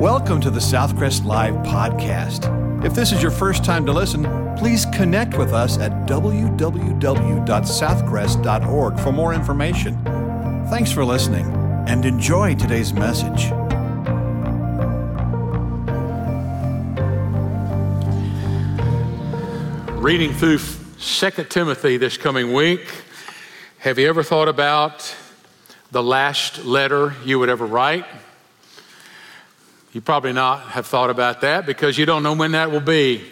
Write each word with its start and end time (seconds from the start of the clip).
Welcome 0.00 0.40
to 0.40 0.50
the 0.50 0.60
Southcrest 0.60 1.26
Live 1.26 1.52
podcast. 1.56 2.48
If 2.82 2.94
this 2.94 3.12
is 3.12 3.20
your 3.20 3.30
first 3.30 3.62
time 3.62 3.84
to 3.84 3.92
listen, 3.92 4.24
please 4.56 4.86
connect 4.94 5.36
with 5.36 5.52
us 5.52 5.76
at 5.76 5.92
www.southcrest.org 6.08 8.98
for 8.98 9.12
more 9.12 9.34
information. 9.34 10.02
Thanks 10.70 10.90
for 10.90 11.04
listening 11.04 11.44
and 11.86 12.06
enjoy 12.06 12.54
today's 12.54 12.94
message. 12.94 13.50
Reading 20.02 20.32
through 20.32 20.60
2 20.98 21.30
Timothy 21.50 21.98
this 21.98 22.16
coming 22.16 22.54
week, 22.54 22.88
have 23.80 23.98
you 23.98 24.08
ever 24.08 24.22
thought 24.22 24.48
about 24.48 25.14
the 25.90 26.02
last 26.02 26.64
letter 26.64 27.14
you 27.22 27.38
would 27.38 27.50
ever 27.50 27.66
write? 27.66 28.06
You 29.92 30.00
probably 30.00 30.32
not 30.32 30.60
have 30.68 30.86
thought 30.86 31.10
about 31.10 31.40
that 31.40 31.66
because 31.66 31.98
you 31.98 32.06
don't 32.06 32.22
know 32.22 32.34
when 32.34 32.52
that 32.52 32.70
will 32.70 32.80
be. 32.80 33.24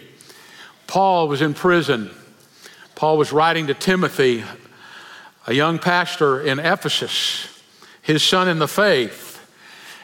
Paul 0.87 1.27
was 1.27 1.41
in 1.41 1.53
prison. 1.53 2.11
Paul 2.95 3.17
was 3.17 3.31
writing 3.31 3.67
to 3.67 3.73
Timothy, 3.73 4.43
a 5.47 5.53
young 5.53 5.79
pastor 5.79 6.41
in 6.41 6.59
Ephesus, 6.59 7.47
his 8.01 8.23
son 8.23 8.49
in 8.49 8.59
the 8.59 8.67
faith. 8.67 9.37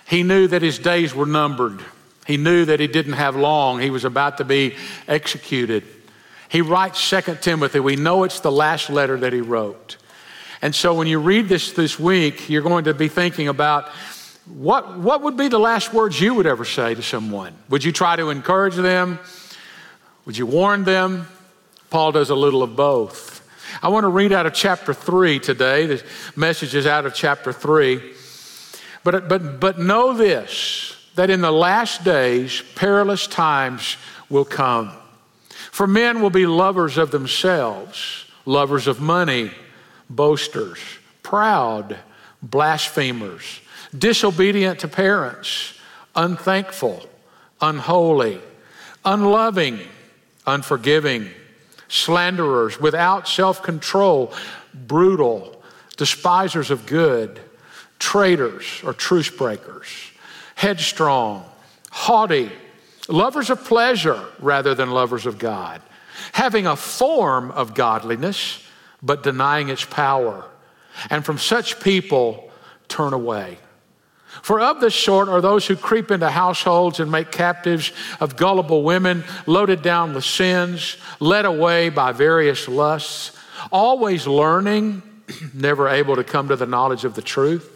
He 0.07 0.23
knew 0.23 0.47
that 0.47 0.61
his 0.61 0.79
days 0.79 1.13
were 1.13 1.25
numbered. 1.25 1.83
He 2.25 2.37
knew 2.37 2.63
that 2.65 2.79
he 2.79 2.87
didn't 2.87 3.13
have 3.13 3.35
long. 3.35 3.79
He 3.79 3.89
was 3.89 4.05
about 4.05 4.37
to 4.37 4.45
be 4.45 4.75
executed. 5.07 5.83
He 6.47 6.61
writes 6.61 7.09
2 7.09 7.39
Timothy. 7.41 7.81
We 7.81 7.97
know 7.97 8.23
it's 8.23 8.39
the 8.39 8.51
last 8.51 8.89
letter 8.89 9.17
that 9.17 9.33
he 9.33 9.41
wrote. 9.41 9.97
And 10.61 10.73
so 10.73 10.93
when 10.93 11.07
you 11.07 11.19
read 11.19 11.49
this 11.49 11.73
this 11.73 11.99
week, 11.99 12.49
you're 12.49 12.61
going 12.61 12.85
to 12.85 12.93
be 12.93 13.09
thinking 13.09 13.49
about 13.49 13.89
what, 14.45 14.99
what 14.99 15.23
would 15.23 15.37
be 15.37 15.47
the 15.47 15.59
last 15.59 15.93
words 15.93 16.19
you 16.19 16.33
would 16.35 16.45
ever 16.45 16.65
say 16.65 16.93
to 16.93 17.01
someone? 17.01 17.53
Would 17.69 17.83
you 17.83 17.91
try 17.91 18.15
to 18.15 18.29
encourage 18.29 18.75
them? 18.75 19.19
Would 20.25 20.37
you 20.37 20.45
warn 20.45 20.83
them? 20.83 21.27
Paul 21.89 22.11
does 22.11 22.29
a 22.29 22.35
little 22.35 22.61
of 22.61 22.75
both. 22.75 23.41
I 23.81 23.89
want 23.89 24.03
to 24.03 24.09
read 24.09 24.31
out 24.31 24.45
of 24.45 24.53
chapter 24.53 24.93
3 24.93 25.39
today. 25.39 25.87
The 25.87 26.03
message 26.35 26.75
is 26.75 26.85
out 26.85 27.05
of 27.05 27.13
chapter 27.13 27.51
3. 27.51 28.01
But, 29.03 29.27
but, 29.27 29.59
but 29.59 29.79
know 29.79 30.13
this 30.13 30.91
that 31.15 31.29
in 31.29 31.41
the 31.41 31.51
last 31.51 32.03
days, 32.03 32.61
perilous 32.75 33.25
times 33.25 33.97
will 34.29 34.45
come. 34.45 34.91
For 35.71 35.87
men 35.87 36.21
will 36.21 36.29
be 36.29 36.45
lovers 36.45 36.97
of 36.97 37.11
themselves, 37.11 38.25
lovers 38.45 38.87
of 38.87 38.99
money, 38.99 39.51
boasters, 40.09 40.79
proud, 41.23 41.97
blasphemers, 42.43 43.61
disobedient 43.97 44.79
to 44.79 44.87
parents, 44.87 45.73
unthankful, 46.15 47.07
unholy, 47.61 48.39
unloving, 49.03 49.79
unforgiving, 50.45 51.29
slanderers, 51.87 52.79
without 52.79 53.27
self 53.27 53.61
control, 53.61 54.33
brutal, 54.73 55.61
despisers 55.97 56.71
of 56.71 56.85
good, 56.85 57.39
traitors 57.99 58.81
or 58.83 58.93
truce 58.93 59.29
breakers, 59.29 59.87
headstrong, 60.55 61.45
haughty 61.91 62.51
lovers 63.07 63.49
of 63.49 63.63
pleasure 63.63 64.23
rather 64.39 64.75
than 64.75 64.91
lovers 64.91 65.25
of 65.25 65.37
God, 65.37 65.81
having 66.33 66.65
a 66.67 66.75
form 66.75 67.51
of 67.51 67.73
godliness, 67.73 68.61
but 69.01 69.23
denying 69.23 69.69
its 69.69 69.85
power. 69.85 70.45
And 71.09 71.25
from 71.25 71.37
such 71.37 71.79
people, 71.79 72.51
turn 72.87 73.13
away. 73.13 73.57
For 74.41 74.59
of 74.59 74.81
this 74.81 74.95
sort 74.95 75.29
are 75.29 75.41
those 75.41 75.65
who 75.65 75.75
creep 75.75 76.11
into 76.11 76.29
households 76.29 76.99
and 76.99 77.11
make 77.11 77.31
captives 77.31 77.91
of 78.19 78.35
gullible 78.35 78.83
women, 78.83 79.23
loaded 79.45 79.81
down 79.81 80.13
with 80.13 80.25
sins, 80.25 80.97
led 81.19 81.45
away 81.45 81.89
by 81.89 82.11
various 82.11 82.67
lusts, 82.67 83.31
always 83.71 84.27
learning, 84.27 85.01
never 85.53 85.87
able 85.87 86.15
to 86.15 86.23
come 86.23 86.49
to 86.49 86.55
the 86.55 86.65
knowledge 86.65 87.05
of 87.05 87.15
the 87.15 87.21
truth. 87.21 87.75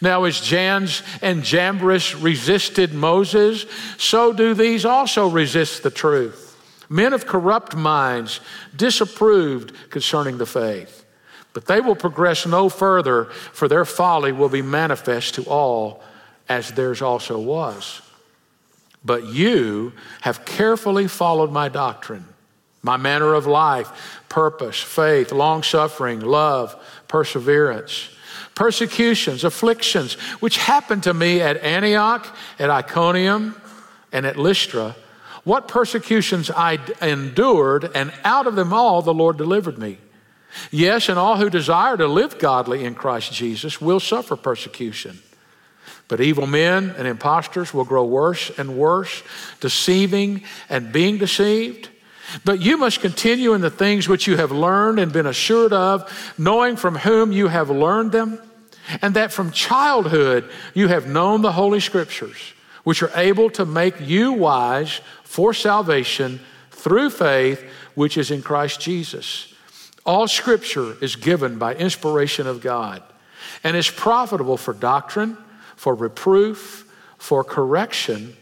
Now, 0.00 0.24
as 0.24 0.40
Jannes 0.40 1.02
and 1.20 1.42
Jambres 1.42 2.14
resisted 2.14 2.94
Moses, 2.94 3.66
so 3.98 4.32
do 4.32 4.54
these 4.54 4.84
also 4.84 5.28
resist 5.28 5.82
the 5.82 5.90
truth. 5.90 6.56
Men 6.88 7.12
of 7.12 7.26
corrupt 7.26 7.74
minds, 7.74 8.40
disapproved 8.74 9.90
concerning 9.90 10.38
the 10.38 10.46
faith. 10.46 11.03
But 11.54 11.66
they 11.66 11.80
will 11.80 11.96
progress 11.96 12.46
no 12.46 12.68
further, 12.68 13.24
for 13.24 13.66
their 13.66 13.86
folly 13.86 14.32
will 14.32 14.50
be 14.50 14.60
manifest 14.60 15.36
to 15.36 15.44
all, 15.44 16.02
as 16.48 16.72
theirs 16.72 17.00
also 17.00 17.40
was. 17.40 18.02
But 19.02 19.26
you 19.26 19.92
have 20.20 20.44
carefully 20.44 21.08
followed 21.08 21.50
my 21.50 21.70
doctrine, 21.70 22.26
my 22.82 22.98
manner 22.98 23.32
of 23.32 23.46
life, 23.46 24.20
purpose, 24.28 24.78
faith, 24.80 25.32
long 25.32 25.62
suffering, 25.62 26.20
love, 26.20 26.76
perseverance 27.08 28.10
persecutions, 28.54 29.44
afflictions, 29.44 30.14
which 30.40 30.58
happened 30.58 31.02
to 31.04 31.14
me 31.14 31.40
at 31.40 31.56
Antioch, 31.58 32.26
at 32.58 32.70
Iconium, 32.70 33.60
and 34.12 34.24
at 34.26 34.36
Lystra. 34.36 34.94
What 35.44 35.68
persecutions 35.68 36.50
I 36.50 36.78
endured, 37.02 37.90
and 37.94 38.12
out 38.22 38.46
of 38.46 38.54
them 38.54 38.72
all 38.72 39.02
the 39.02 39.14
Lord 39.14 39.36
delivered 39.36 39.78
me. 39.78 39.98
Yes, 40.70 41.08
and 41.08 41.18
all 41.18 41.36
who 41.36 41.50
desire 41.50 41.96
to 41.96 42.06
live 42.06 42.38
godly 42.38 42.84
in 42.84 42.94
Christ 42.94 43.32
Jesus 43.32 43.80
will 43.80 44.00
suffer 44.00 44.36
persecution. 44.36 45.20
But 46.08 46.20
evil 46.20 46.46
men 46.46 46.94
and 46.96 47.08
impostors 47.08 47.72
will 47.72 47.84
grow 47.84 48.04
worse 48.04 48.50
and 48.58 48.76
worse, 48.76 49.22
deceiving 49.60 50.42
and 50.68 50.92
being 50.92 51.18
deceived. 51.18 51.88
But 52.44 52.60
you 52.60 52.76
must 52.76 53.00
continue 53.00 53.54
in 53.54 53.60
the 53.60 53.70
things 53.70 54.08
which 54.08 54.26
you 54.26 54.36
have 54.36 54.52
learned 54.52 54.98
and 54.98 55.12
been 55.12 55.26
assured 55.26 55.72
of, 55.72 56.34
knowing 56.38 56.76
from 56.76 56.96
whom 56.96 57.32
you 57.32 57.48
have 57.48 57.70
learned 57.70 58.12
them, 58.12 58.40
and 59.00 59.14
that 59.14 59.32
from 59.32 59.50
childhood 59.50 60.50
you 60.74 60.88
have 60.88 61.06
known 61.06 61.42
the 61.42 61.52
Holy 61.52 61.80
Scriptures, 61.80 62.52
which 62.82 63.02
are 63.02 63.12
able 63.14 63.50
to 63.50 63.64
make 63.64 64.00
you 64.00 64.32
wise 64.32 65.00
for 65.22 65.54
salvation 65.54 66.40
through 66.70 67.10
faith 67.10 67.64
which 67.94 68.18
is 68.18 68.30
in 68.30 68.42
Christ 68.42 68.80
Jesus. 68.80 69.53
All 70.04 70.28
Scripture 70.28 70.96
is 71.02 71.16
given 71.16 71.58
by 71.58 71.74
inspiration 71.74 72.46
of 72.46 72.60
God 72.60 73.02
and 73.62 73.76
is 73.76 73.90
profitable 73.90 74.56
for 74.56 74.74
doctrine, 74.74 75.36
for 75.76 75.94
reproof, 75.94 76.90
for 77.18 77.42
correction 77.42 78.36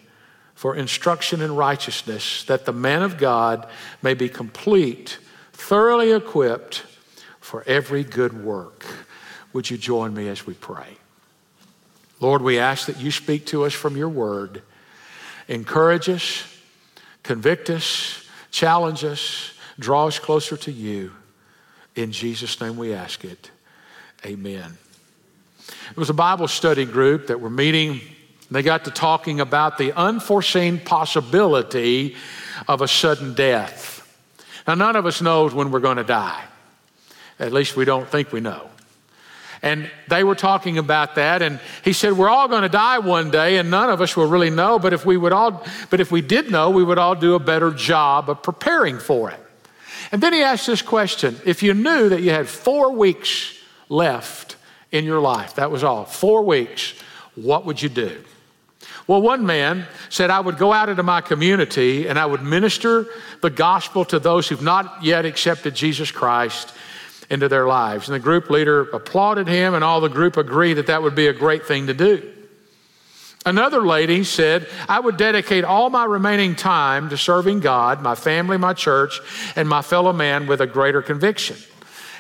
for 0.62 0.76
instruction 0.76 1.40
in 1.40 1.56
righteousness, 1.56 2.44
that 2.44 2.66
the 2.66 2.72
man 2.72 3.02
of 3.02 3.18
God 3.18 3.66
may 4.00 4.14
be 4.14 4.28
complete, 4.28 5.18
thoroughly 5.52 6.12
equipped 6.12 6.84
for 7.40 7.64
every 7.66 8.04
good 8.04 8.44
work. 8.44 8.86
Would 9.52 9.70
you 9.70 9.76
join 9.76 10.14
me 10.14 10.28
as 10.28 10.46
we 10.46 10.54
pray? 10.54 10.98
Lord, 12.20 12.42
we 12.42 12.60
ask 12.60 12.86
that 12.86 13.00
you 13.00 13.10
speak 13.10 13.44
to 13.46 13.64
us 13.64 13.72
from 13.72 13.96
your 13.96 14.08
word, 14.08 14.62
encourage 15.48 16.08
us, 16.08 16.44
convict 17.24 17.68
us, 17.68 18.24
challenge 18.52 19.02
us, 19.02 19.54
draw 19.80 20.06
us 20.06 20.20
closer 20.20 20.56
to 20.58 20.70
you. 20.70 21.10
In 21.94 22.12
Jesus' 22.12 22.60
name 22.60 22.76
we 22.76 22.94
ask 22.94 23.24
it. 23.24 23.50
Amen. 24.24 24.78
It 25.90 25.96
was 25.96 26.10
a 26.10 26.14
Bible 26.14 26.48
study 26.48 26.84
group 26.84 27.26
that 27.26 27.40
were 27.40 27.50
meeting 27.50 28.00
they 28.52 28.62
got 28.62 28.84
to 28.84 28.90
talking 28.90 29.40
about 29.40 29.78
the 29.78 29.92
unforeseen 29.92 30.78
possibility 30.78 32.16
of 32.68 32.82
a 32.82 32.88
sudden 32.88 33.32
death. 33.32 33.98
Now, 34.66 34.74
none 34.74 34.94
of 34.94 35.06
us 35.06 35.22
knows 35.22 35.54
when 35.54 35.70
we're 35.70 35.80
going 35.80 35.96
to 35.96 36.04
die. 36.04 36.44
At 37.38 37.52
least 37.52 37.76
we 37.76 37.84
don't 37.84 38.06
think 38.06 38.30
we 38.30 38.40
know. 38.40 38.68
And 39.62 39.90
they 40.08 40.22
were 40.22 40.34
talking 40.34 40.76
about 40.76 41.14
that, 41.14 41.40
and 41.40 41.60
he 41.84 41.92
said, 41.92 42.12
We're 42.12 42.28
all 42.28 42.48
going 42.48 42.62
to 42.62 42.68
die 42.68 42.98
one 42.98 43.30
day, 43.30 43.58
and 43.58 43.70
none 43.70 43.90
of 43.90 44.00
us 44.00 44.16
will 44.16 44.26
really 44.26 44.50
know, 44.50 44.78
but 44.78 44.92
if 44.92 45.06
we 45.06 45.16
would 45.16 45.32
all, 45.32 45.64
but 45.88 46.00
if 46.00 46.10
we 46.10 46.20
did 46.20 46.50
know, 46.50 46.70
we 46.70 46.82
would 46.82 46.98
all 46.98 47.14
do 47.14 47.34
a 47.34 47.38
better 47.38 47.70
job 47.70 48.28
of 48.28 48.42
preparing 48.42 48.98
for 48.98 49.30
it. 49.30 49.41
And 50.12 50.22
then 50.22 50.34
he 50.34 50.42
asked 50.42 50.66
this 50.66 50.82
question 50.82 51.36
if 51.44 51.62
you 51.62 51.74
knew 51.74 52.10
that 52.10 52.20
you 52.20 52.30
had 52.30 52.46
four 52.46 52.92
weeks 52.92 53.58
left 53.88 54.56
in 54.92 55.04
your 55.04 55.20
life, 55.20 55.54
that 55.54 55.70
was 55.70 55.82
all, 55.82 56.04
four 56.04 56.42
weeks, 56.42 56.94
what 57.34 57.64
would 57.64 57.80
you 57.80 57.88
do? 57.88 58.22
Well, 59.06 59.22
one 59.22 59.44
man 59.46 59.86
said, 60.10 60.30
I 60.30 60.38
would 60.38 60.58
go 60.58 60.72
out 60.72 60.88
into 60.88 61.02
my 61.02 61.22
community 61.22 62.06
and 62.06 62.18
I 62.18 62.26
would 62.26 62.42
minister 62.42 63.06
the 63.40 63.50
gospel 63.50 64.04
to 64.06 64.18
those 64.18 64.48
who've 64.48 64.62
not 64.62 65.02
yet 65.02 65.24
accepted 65.24 65.74
Jesus 65.74 66.10
Christ 66.10 66.72
into 67.30 67.48
their 67.48 67.66
lives. 67.66 68.08
And 68.08 68.14
the 68.14 68.20
group 68.20 68.50
leader 68.50 68.82
applauded 68.82 69.48
him, 69.48 69.74
and 69.74 69.82
all 69.82 70.00
the 70.00 70.08
group 70.08 70.36
agreed 70.36 70.74
that 70.74 70.86
that 70.88 71.02
would 71.02 71.14
be 71.14 71.28
a 71.28 71.32
great 71.32 71.66
thing 71.66 71.86
to 71.86 71.94
do. 71.94 72.30
Another 73.44 73.84
lady 73.84 74.22
said, 74.22 74.68
I 74.88 75.00
would 75.00 75.16
dedicate 75.16 75.64
all 75.64 75.90
my 75.90 76.04
remaining 76.04 76.54
time 76.54 77.08
to 77.08 77.16
serving 77.16 77.60
God, 77.60 78.00
my 78.00 78.14
family, 78.14 78.56
my 78.56 78.72
church, 78.72 79.20
and 79.56 79.68
my 79.68 79.82
fellow 79.82 80.12
man 80.12 80.46
with 80.46 80.60
a 80.60 80.66
greater 80.66 81.02
conviction. 81.02 81.56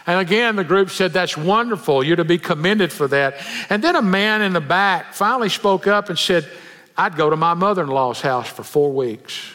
And 0.06 0.18
again, 0.20 0.56
the 0.56 0.64
group 0.64 0.90
said, 0.90 1.12
That's 1.12 1.36
wonderful. 1.36 2.02
You're 2.02 2.16
to 2.16 2.24
be 2.24 2.38
commended 2.38 2.92
for 2.92 3.06
that. 3.08 3.36
And 3.70 3.84
then 3.84 3.94
a 3.94 4.02
man 4.02 4.42
in 4.42 4.52
the 4.52 4.60
back 4.60 5.14
finally 5.14 5.48
spoke 5.48 5.86
up 5.86 6.08
and 6.08 6.18
said, 6.18 6.48
I'd 6.96 7.16
go 7.16 7.30
to 7.30 7.36
my 7.36 7.54
mother 7.54 7.82
in 7.82 7.88
law's 7.88 8.20
house 8.20 8.48
for 8.48 8.64
four 8.64 8.92
weeks. 8.92 9.52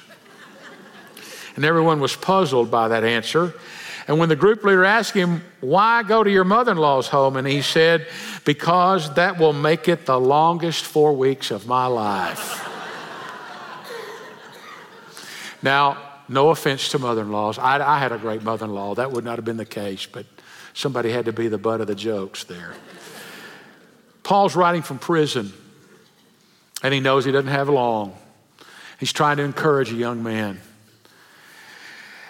And 1.56 1.66
everyone 1.66 2.00
was 2.00 2.16
puzzled 2.16 2.72
by 2.72 2.88
that 2.90 3.04
answer. 3.04 3.54
And 4.08 4.20
when 4.20 4.30
the 4.30 4.38
group 4.38 4.64
leader 4.64 4.86
asked 4.86 5.14
him, 5.14 5.44
Why 5.60 6.02
go 6.04 6.24
to 6.24 6.32
your 6.32 6.46
mother 6.46 6.72
in 6.72 6.78
law's 6.78 7.08
home? 7.08 7.36
And 7.36 7.46
he 7.46 7.62
said, 7.62 8.08
Because 8.46 9.14
that 9.16 9.38
will 9.38 9.54
make 9.54 9.90
it 9.90 10.06
the 10.06 10.20
longest 10.20 10.86
four 10.86 11.14
weeks 11.14 11.52
of 11.52 11.68
my 11.68 11.88
life. 11.88 12.64
now, 15.62 15.98
no 16.30 16.50
offense 16.50 16.90
to 16.90 17.00
mother 17.00 17.22
in 17.22 17.32
laws. 17.32 17.58
I, 17.58 17.80
I, 17.86 18.00
had 18.00 18.12
a 18.12 18.18
great 18.18 18.44
mother 18.44 18.66
in 18.66 18.74
law. 18.74 18.96
That 18.96 19.12
would 19.12 19.26
not 19.26 19.38
have 19.38 19.46
been 19.46 19.58
the 19.58 19.66
case, 19.66 20.06
but 20.06 20.26
somebody 20.74 21.12
had 21.12 21.26
to 21.26 21.34
be 21.34 21.48
the 21.48 21.58
butt 21.58 21.82
of 21.82 21.88
the 21.88 21.96
jokes 21.96 22.46
there. 22.46 22.74
Paul's 24.24 24.56
writing 24.56 24.82
from 24.82 25.00
prison, 25.00 25.54
and 26.84 26.94
he 26.94 27.00
knows 27.00 27.24
he 27.24 27.32
doesn't 27.32 27.50
have 27.50 27.70
long. 27.70 28.18
He's 29.00 29.14
trying 29.14 29.38
to 29.38 29.44
encourage 29.44 29.92
a 29.92 29.96
young 29.96 30.24
man. 30.24 30.60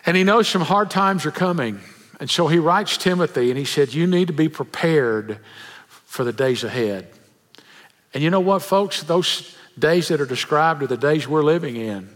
And 0.08 0.16
he 0.16 0.24
knows 0.24 0.48
some 0.48 0.62
hard 0.62 0.90
times 0.90 1.26
are 1.26 1.32
coming. 1.32 1.82
And 2.20 2.30
so 2.30 2.48
he 2.48 2.58
writes 2.58 2.98
Timothy 2.98 3.50
and 3.50 3.60
he 3.60 3.66
said, 3.66 3.94
You 3.94 4.08
need 4.08 4.28
to 4.28 4.34
be 4.34 4.50
prepared 4.50 5.40
for 5.88 6.24
the 6.24 6.34
days 6.34 6.64
ahead. 6.64 7.08
And 8.14 8.24
you 8.24 8.30
know 8.30 8.40
what, 8.40 8.64
folks? 8.64 9.04
Those 9.04 9.56
days 9.78 10.08
that 10.08 10.20
are 10.20 10.26
described 10.26 10.82
are 10.82 10.88
the 10.88 10.98
days 10.98 11.28
we're 11.28 11.44
living 11.44 11.76
in. 11.76 12.10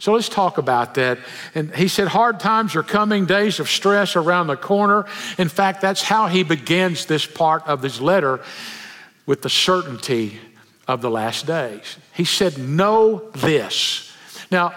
So 0.00 0.14
let's 0.14 0.28
talk 0.28 0.58
about 0.58 0.94
that. 0.94 1.18
And 1.54 1.74
he 1.74 1.86
said, 1.86 2.08
Hard 2.08 2.40
times 2.40 2.74
are 2.74 2.82
coming, 2.82 3.24
days 3.24 3.60
of 3.60 3.68
stress 3.70 4.16
around 4.16 4.48
the 4.48 4.56
corner. 4.56 5.06
In 5.38 5.48
fact, 5.48 5.80
that's 5.80 6.02
how 6.02 6.26
he 6.26 6.42
begins 6.42 7.06
this 7.06 7.24
part 7.24 7.66
of 7.66 7.82
his 7.82 8.00
letter 8.00 8.40
with 9.26 9.42
the 9.42 9.50
certainty 9.50 10.38
of 10.88 11.02
the 11.02 11.10
last 11.10 11.46
days. 11.46 11.98
He 12.14 12.24
said, 12.24 12.58
Know 12.58 13.30
this. 13.34 14.12
Now, 14.50 14.74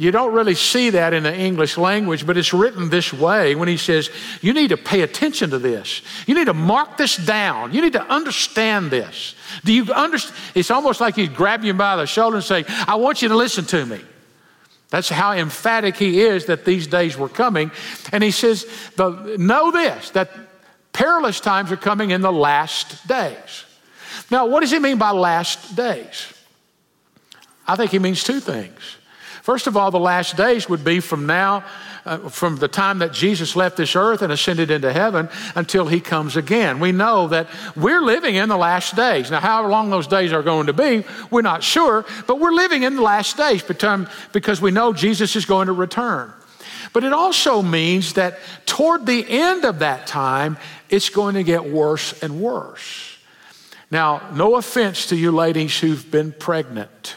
you 0.00 0.10
don't 0.10 0.32
really 0.32 0.54
see 0.54 0.88
that 0.88 1.12
in 1.12 1.24
the 1.24 1.36
English 1.36 1.76
language, 1.76 2.26
but 2.26 2.38
it's 2.38 2.54
written 2.54 2.88
this 2.88 3.12
way 3.12 3.54
when 3.54 3.68
he 3.68 3.76
says, 3.76 4.08
You 4.40 4.54
need 4.54 4.68
to 4.68 4.78
pay 4.78 5.02
attention 5.02 5.50
to 5.50 5.58
this. 5.58 6.00
You 6.26 6.34
need 6.34 6.46
to 6.46 6.54
mark 6.54 6.96
this 6.96 7.18
down. 7.18 7.74
You 7.74 7.82
need 7.82 7.92
to 7.92 8.02
understand 8.04 8.90
this. 8.90 9.34
Do 9.62 9.74
you 9.74 9.92
understand? 9.92 10.34
It's 10.54 10.70
almost 10.70 11.02
like 11.02 11.16
he's 11.16 11.28
grabbing 11.28 11.66
you 11.66 11.74
by 11.74 11.96
the 11.96 12.06
shoulder 12.06 12.36
and 12.36 12.44
saying, 12.44 12.64
I 12.88 12.94
want 12.94 13.20
you 13.20 13.28
to 13.28 13.36
listen 13.36 13.66
to 13.66 13.84
me. 13.84 14.00
That's 14.88 15.10
how 15.10 15.34
emphatic 15.34 15.96
he 15.96 16.22
is 16.22 16.46
that 16.46 16.64
these 16.64 16.86
days 16.86 17.18
were 17.18 17.28
coming. 17.28 17.70
And 18.10 18.24
he 18.24 18.30
says, 18.30 18.64
Know 18.96 19.70
this, 19.70 20.08
that 20.12 20.30
perilous 20.94 21.40
times 21.40 21.70
are 21.72 21.76
coming 21.76 22.10
in 22.10 22.22
the 22.22 22.32
last 22.32 23.06
days. 23.06 23.66
Now, 24.30 24.46
what 24.46 24.60
does 24.60 24.70
he 24.70 24.78
mean 24.78 24.96
by 24.96 25.10
last 25.10 25.76
days? 25.76 26.32
I 27.68 27.76
think 27.76 27.90
he 27.90 27.98
means 27.98 28.24
two 28.24 28.40
things. 28.40 28.96
First 29.42 29.66
of 29.66 29.76
all, 29.76 29.90
the 29.90 29.98
last 29.98 30.36
days 30.36 30.68
would 30.68 30.84
be 30.84 31.00
from 31.00 31.26
now, 31.26 31.64
uh, 32.04 32.28
from 32.28 32.56
the 32.56 32.68
time 32.68 32.98
that 32.98 33.12
Jesus 33.12 33.56
left 33.56 33.76
this 33.76 33.96
earth 33.96 34.22
and 34.22 34.32
ascended 34.32 34.70
into 34.70 34.92
heaven 34.92 35.28
until 35.54 35.86
he 35.86 36.00
comes 36.00 36.36
again. 36.36 36.78
We 36.78 36.92
know 36.92 37.28
that 37.28 37.48
we're 37.74 38.02
living 38.02 38.34
in 38.34 38.48
the 38.48 38.56
last 38.56 38.96
days. 38.96 39.30
Now, 39.30 39.40
how 39.40 39.66
long 39.66 39.90
those 39.90 40.06
days 40.06 40.32
are 40.32 40.42
going 40.42 40.66
to 40.66 40.72
be, 40.72 41.04
we're 41.30 41.42
not 41.42 41.62
sure, 41.62 42.04
but 42.26 42.38
we're 42.38 42.52
living 42.52 42.82
in 42.82 42.96
the 42.96 43.02
last 43.02 43.36
days 43.36 43.62
because 43.62 44.60
we 44.60 44.70
know 44.70 44.92
Jesus 44.92 45.36
is 45.36 45.46
going 45.46 45.68
to 45.68 45.72
return. 45.72 46.32
But 46.92 47.04
it 47.04 47.12
also 47.12 47.62
means 47.62 48.14
that 48.14 48.38
toward 48.66 49.06
the 49.06 49.24
end 49.28 49.64
of 49.64 49.78
that 49.78 50.06
time, 50.06 50.58
it's 50.88 51.08
going 51.08 51.34
to 51.36 51.44
get 51.44 51.64
worse 51.64 52.20
and 52.22 52.40
worse. 52.40 53.16
Now, 53.90 54.28
no 54.34 54.56
offense 54.56 55.06
to 55.06 55.16
you 55.16 55.32
ladies 55.32 55.78
who've 55.78 56.10
been 56.10 56.32
pregnant. 56.32 57.16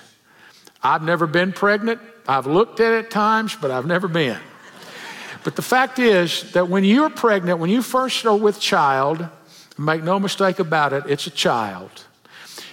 I've 0.81 1.03
never 1.03 1.27
been 1.27 1.53
pregnant. 1.53 2.01
I've 2.27 2.47
looked 2.47 2.79
at 2.79 2.93
it 2.93 3.11
times, 3.11 3.55
but 3.55 3.71
I've 3.71 3.85
never 3.85 4.07
been. 4.07 4.39
But 5.43 5.55
the 5.55 5.61
fact 5.61 5.99
is 5.99 6.51
that 6.53 6.69
when 6.69 6.83
you're 6.83 7.09
pregnant, 7.09 7.59
when 7.59 7.69
you 7.69 7.81
first 7.81 8.25
are 8.25 8.35
with 8.35 8.59
child, 8.59 9.27
make 9.77 10.03
no 10.03 10.19
mistake 10.19 10.59
about 10.59 10.93
it, 10.93 11.03
it's 11.07 11.27
a 11.27 11.31
child. 11.31 11.91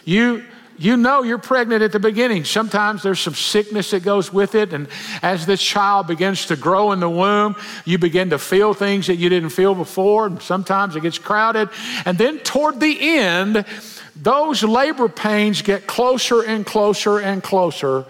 You 0.04 0.44
you 0.80 0.96
know 0.96 1.22
you're 1.22 1.36
pregnant 1.36 1.82
at 1.82 1.92
the 1.92 2.00
beginning. 2.00 2.46
Sometimes 2.46 3.02
there's 3.02 3.20
some 3.20 3.34
sickness 3.34 3.90
that 3.90 4.02
goes 4.02 4.32
with 4.32 4.54
it. 4.54 4.72
And 4.72 4.88
as 5.20 5.44
this 5.44 5.60
child 5.60 6.06
begins 6.06 6.46
to 6.46 6.56
grow 6.56 6.92
in 6.92 7.00
the 7.00 7.10
womb, 7.10 7.54
you 7.84 7.98
begin 7.98 8.30
to 8.30 8.38
feel 8.38 8.72
things 8.72 9.06
that 9.08 9.16
you 9.16 9.28
didn't 9.28 9.50
feel 9.50 9.74
before. 9.74 10.26
And 10.26 10.40
sometimes 10.40 10.96
it 10.96 11.02
gets 11.02 11.18
crowded. 11.18 11.68
And 12.06 12.16
then 12.16 12.38
toward 12.38 12.80
the 12.80 12.96
end, 12.98 13.66
those 14.16 14.62
labor 14.62 15.10
pains 15.10 15.60
get 15.60 15.86
closer 15.86 16.42
and 16.42 16.64
closer 16.64 17.18
and 17.18 17.42
closer 17.42 18.06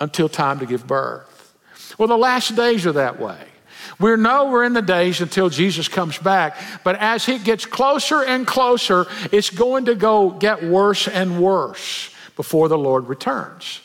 until 0.00 0.28
time 0.28 0.58
to 0.60 0.66
give 0.66 0.86
birth. 0.86 1.54
Well, 1.98 2.08
the 2.08 2.16
last 2.16 2.54
days 2.54 2.86
are 2.86 2.92
that 2.92 3.18
way. 3.18 3.38
We 4.00 4.14
know 4.16 4.50
we're 4.50 4.64
in 4.64 4.74
the 4.74 4.82
days 4.82 5.20
until 5.20 5.48
Jesus 5.48 5.88
comes 5.88 6.18
back, 6.18 6.56
but 6.84 6.96
as 6.96 7.26
he 7.26 7.38
gets 7.38 7.66
closer 7.66 8.22
and 8.22 8.46
closer, 8.46 9.06
it's 9.32 9.50
going 9.50 9.86
to 9.86 9.94
go 9.94 10.30
get 10.30 10.62
worse 10.62 11.08
and 11.08 11.42
worse 11.42 12.14
before 12.36 12.68
the 12.68 12.78
Lord 12.78 13.08
returns. 13.08 13.80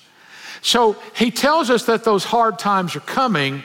So 0.62 0.95
he 1.15 1.31
tells 1.31 1.69
us 1.69 1.86
that 1.86 2.04
those 2.04 2.24
hard 2.24 2.59
times 2.59 2.95
are 2.95 3.01
coming. 3.01 3.63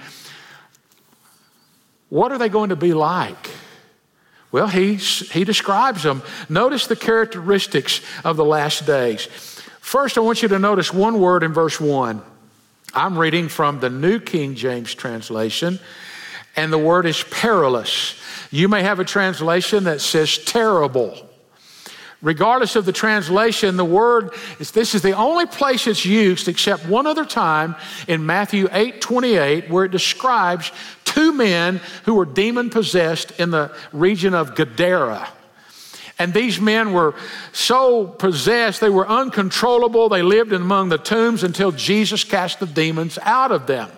What 2.08 2.32
are 2.32 2.38
they 2.38 2.48
going 2.48 2.70
to 2.70 2.76
be 2.76 2.94
like? 2.94 3.50
Well, 4.50 4.68
he, 4.68 4.94
he 4.94 5.44
describes 5.44 6.02
them. 6.02 6.22
Notice 6.48 6.86
the 6.86 6.96
characteristics 6.96 8.00
of 8.24 8.38
the 8.38 8.44
last 8.44 8.86
days. 8.86 9.26
First, 9.80 10.16
I 10.16 10.22
want 10.22 10.42
you 10.42 10.48
to 10.48 10.58
notice 10.58 10.92
one 10.92 11.20
word 11.20 11.42
in 11.42 11.52
verse 11.52 11.78
1. 11.78 12.22
I'm 12.94 13.18
reading 13.18 13.48
from 13.48 13.80
the 13.80 13.90
New 13.90 14.18
King 14.18 14.54
James 14.54 14.94
translation, 14.94 15.78
and 16.56 16.72
the 16.72 16.78
word 16.78 17.06
is 17.06 17.22
perilous. 17.22 18.20
You 18.50 18.68
may 18.68 18.82
have 18.82 18.98
a 18.98 19.04
translation 19.04 19.84
that 19.84 20.00
says 20.00 20.38
terrible. 20.38 21.28
Regardless 22.20 22.74
of 22.74 22.84
the 22.84 22.92
translation, 22.92 23.76
the 23.76 23.84
word 23.84 24.34
is 24.58 24.72
this 24.72 24.94
is 24.94 25.02
the 25.02 25.12
only 25.12 25.46
place 25.46 25.86
it's 25.86 26.04
used 26.04 26.48
except 26.48 26.86
one 26.86 27.06
other 27.06 27.24
time 27.24 27.76
in 28.08 28.26
Matthew 28.26 28.68
8 28.72 29.00
28, 29.00 29.70
where 29.70 29.84
it 29.84 29.92
describes 29.92 30.72
two 31.04 31.32
men 31.32 31.80
who 32.04 32.14
were 32.14 32.24
demon 32.24 32.70
possessed 32.70 33.38
in 33.38 33.50
the 33.50 33.72
region 33.92 34.34
of 34.34 34.56
Gadara. 34.56 35.28
And 36.18 36.34
these 36.34 36.60
men 36.60 36.92
were 36.92 37.14
so 37.52 38.06
possessed, 38.06 38.80
they 38.80 38.90
were 38.90 39.08
uncontrollable. 39.08 40.08
They 40.08 40.22
lived 40.22 40.52
among 40.52 40.88
the 40.88 40.98
tombs 40.98 41.44
until 41.44 41.70
Jesus 41.70 42.24
cast 42.24 42.58
the 42.58 42.66
demons 42.66 43.18
out 43.22 43.52
of 43.52 43.66
them. 43.66 43.90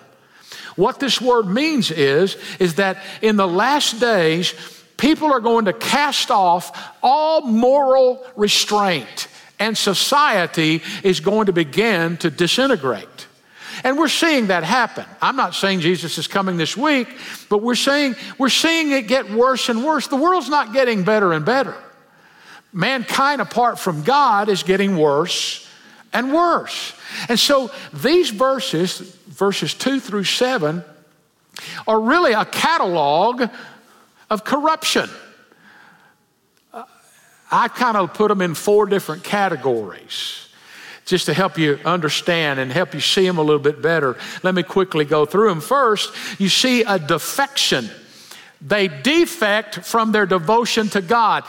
What 0.77 1.01
this 1.01 1.21
word 1.21 1.47
means 1.47 1.91
is, 1.91 2.37
is 2.59 2.75
that 2.75 2.99
in 3.23 3.37
the 3.37 3.49
last 3.49 4.01
days, 4.01 4.55
people 4.99 5.33
are 5.33 5.41
going 5.41 5.65
to 5.65 5.73
cast 5.73 6.31
off 6.31 6.95
all 7.03 7.41
moral 7.43 8.25
restraint, 8.37 9.29
and 9.59 9.77
society 9.77 10.83
is 11.03 11.21
going 11.21 11.47
to 11.47 11.53
begin 11.53 12.19
to 12.19 12.31
disintegrate. 12.31 13.07
And 13.83 13.97
we're 13.97 14.09
seeing 14.09 14.49
that 14.49 14.63
happen. 14.63 15.07
I'm 15.23 15.37
not 15.37 15.55
saying 15.55 15.81
Jesus 15.81 16.19
is 16.19 16.27
coming 16.27 16.59
this 16.59 16.77
week, 16.77 17.09
but 17.49 17.59
we're 17.63 17.75
saying 17.75 18.15
we're 18.37 18.51
seeing 18.51 18.91
it 18.91 19.07
get 19.07 19.31
worse 19.31 19.71
and 19.71 19.83
worse. 19.83 20.07
The 20.07 20.17
world's 20.17 20.51
not 20.51 20.75
getting 20.75 21.03
better 21.03 21.33
and 21.33 21.47
better 21.47 21.75
mankind 22.73 23.41
apart 23.41 23.79
from 23.79 24.03
God 24.03 24.49
is 24.49 24.63
getting 24.63 24.97
worse 24.97 25.69
and 26.13 26.33
worse. 26.33 26.95
And 27.29 27.39
so 27.39 27.71
these 27.93 28.31
verses, 28.31 28.99
verses 29.27 29.75
two 29.75 30.01
through 30.01 30.25
seven, 30.25 30.85
are 31.87 32.01
really 32.01 32.33
a 32.33 32.45
catalog 32.45 33.49
of 34.29 34.45
corruption. 34.45 35.11
Uh, 36.73 36.85
I 37.51 37.69
kind 37.69 37.97
of 37.97 38.15
put 38.15 38.29
them 38.29 38.41
in 38.41 38.55
four 38.55 38.87
different 38.87 39.25
categories 39.25 40.49
just 41.05 41.27
to 41.27 41.35
help 41.35 41.59
you 41.59 41.79
understand 41.85 42.61
and 42.61 42.71
help 42.71 42.95
you 42.95 43.01
see 43.01 43.27
them 43.27 43.39
a 43.39 43.43
little 43.43 43.63
bit 43.63 43.83
better. 43.83 44.17
Let 44.45 44.55
me 44.55 44.63
quickly 44.63 45.05
go 45.05 45.27
through 45.27 45.49
them. 45.49 45.61
First, 45.61 46.15
you 46.41 46.49
see 46.49 46.83
a 46.83 46.99
defection. 47.01 47.91
They 48.61 48.87
defect 48.87 49.85
from 49.85 50.13
their 50.13 50.27
devotion 50.27 50.89
to 50.91 51.01
God. 51.01 51.45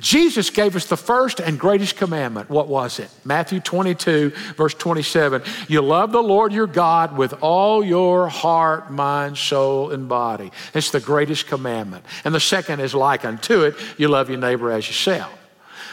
Jesus 0.00 0.50
gave 0.50 0.74
us 0.74 0.86
the 0.86 0.96
first 0.96 1.40
and 1.40 1.58
greatest 1.58 1.96
commandment. 1.96 2.50
What 2.50 2.68
was 2.68 2.98
it? 2.98 3.10
Matthew 3.24 3.60
22, 3.60 4.30
verse 4.56 4.74
27. 4.74 5.42
You 5.68 5.82
love 5.82 6.10
the 6.10 6.22
Lord 6.22 6.52
your 6.52 6.66
God 6.66 7.16
with 7.16 7.34
all 7.42 7.84
your 7.84 8.28
heart, 8.28 8.90
mind, 8.90 9.36
soul, 9.38 9.90
and 9.90 10.08
body. 10.08 10.50
It's 10.74 10.90
the 10.90 11.00
greatest 11.00 11.46
commandment. 11.46 12.04
And 12.24 12.34
the 12.34 12.40
second 12.40 12.80
is 12.80 12.94
like 12.94 13.24
unto 13.24 13.62
it 13.62 13.76
you 13.98 14.08
love 14.08 14.30
your 14.30 14.38
neighbor 14.38 14.72
as 14.72 14.88
yourself. 14.88 15.32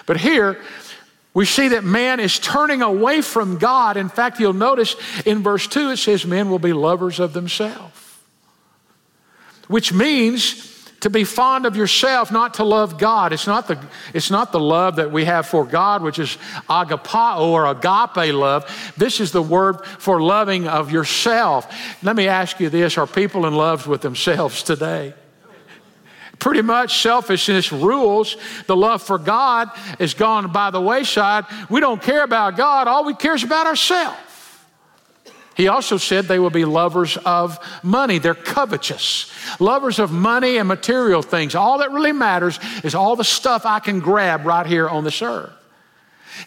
But 0.05 0.17
here, 0.17 0.59
we 1.33 1.45
see 1.45 1.67
that 1.67 1.83
man 1.83 2.19
is 2.19 2.39
turning 2.39 2.81
away 2.81 3.21
from 3.21 3.59
God. 3.59 3.95
In 3.95 4.09
fact, 4.09 4.39
you'll 4.39 4.53
notice 4.53 4.95
in 5.25 5.43
verse 5.43 5.67
2 5.67 5.91
it 5.91 5.97
says 5.97 6.25
men 6.25 6.49
will 6.49 6.57
be 6.57 6.73
lovers 6.73 7.19
of 7.19 7.33
themselves, 7.33 8.17
which 9.67 9.93
means 9.93 10.66
to 11.01 11.09
be 11.09 11.23
fond 11.23 11.65
of 11.65 11.75
yourself, 11.75 12.31
not 12.31 12.55
to 12.55 12.63
love 12.63 12.97
God. 12.97 13.31
It's 13.31 13.45
not 13.45 13.67
the, 13.67 13.79
it's 14.13 14.31
not 14.31 14.51
the 14.51 14.59
love 14.59 14.95
that 14.95 15.11
we 15.11 15.25
have 15.25 15.45
for 15.45 15.63
God, 15.63 16.01
which 16.01 16.17
is 16.17 16.37
agapao 16.69 17.41
or 17.41 17.67
agape 17.67 18.33
love. 18.33 18.93
This 18.97 19.19
is 19.19 19.31
the 19.31 19.41
word 19.41 19.85
for 19.85 20.21
loving 20.21 20.67
of 20.67 20.91
yourself. 20.91 21.71
Let 22.01 22.15
me 22.15 22.27
ask 22.27 22.59
you 22.59 22.69
this 22.69 22.97
are 22.97 23.07
people 23.07 23.45
in 23.45 23.53
love 23.53 23.87
with 23.87 24.01
themselves 24.01 24.63
today? 24.63 25.13
Pretty 26.39 26.61
much 26.61 27.01
selfishness 27.01 27.71
rules. 27.71 28.37
The 28.67 28.75
love 28.75 29.01
for 29.01 29.17
God 29.17 29.69
is 29.99 30.13
gone 30.13 30.51
by 30.51 30.69
the 30.71 30.81
wayside. 30.81 31.45
We 31.69 31.79
don't 31.79 32.01
care 32.01 32.23
about 32.23 32.57
God, 32.57 32.87
all 32.87 33.05
we 33.05 33.15
care 33.15 33.35
is 33.35 33.43
about 33.43 33.67
ourselves. 33.67 34.17
He 35.57 35.67
also 35.67 35.97
said 35.97 36.25
they 36.25 36.37
will 36.37 36.51
be 36.51 36.65
lovers 36.65 37.17
of 37.17 37.59
money. 37.83 38.19
They're 38.19 38.35
covetous, 38.35 39.31
lovers 39.59 39.97
of 39.97 40.11
money 40.11 40.57
and 40.57 40.67
material 40.67 41.23
things. 41.23 41.55
All 41.55 41.79
that 41.79 41.91
really 41.91 42.11
matters 42.11 42.59
is 42.83 42.93
all 42.93 43.15
the 43.15 43.23
stuff 43.23 43.65
I 43.65 43.79
can 43.79 43.99
grab 43.99 44.45
right 44.45 44.67
here 44.67 44.87
on 44.87 45.03
this 45.03 45.19
earth. 45.23 45.51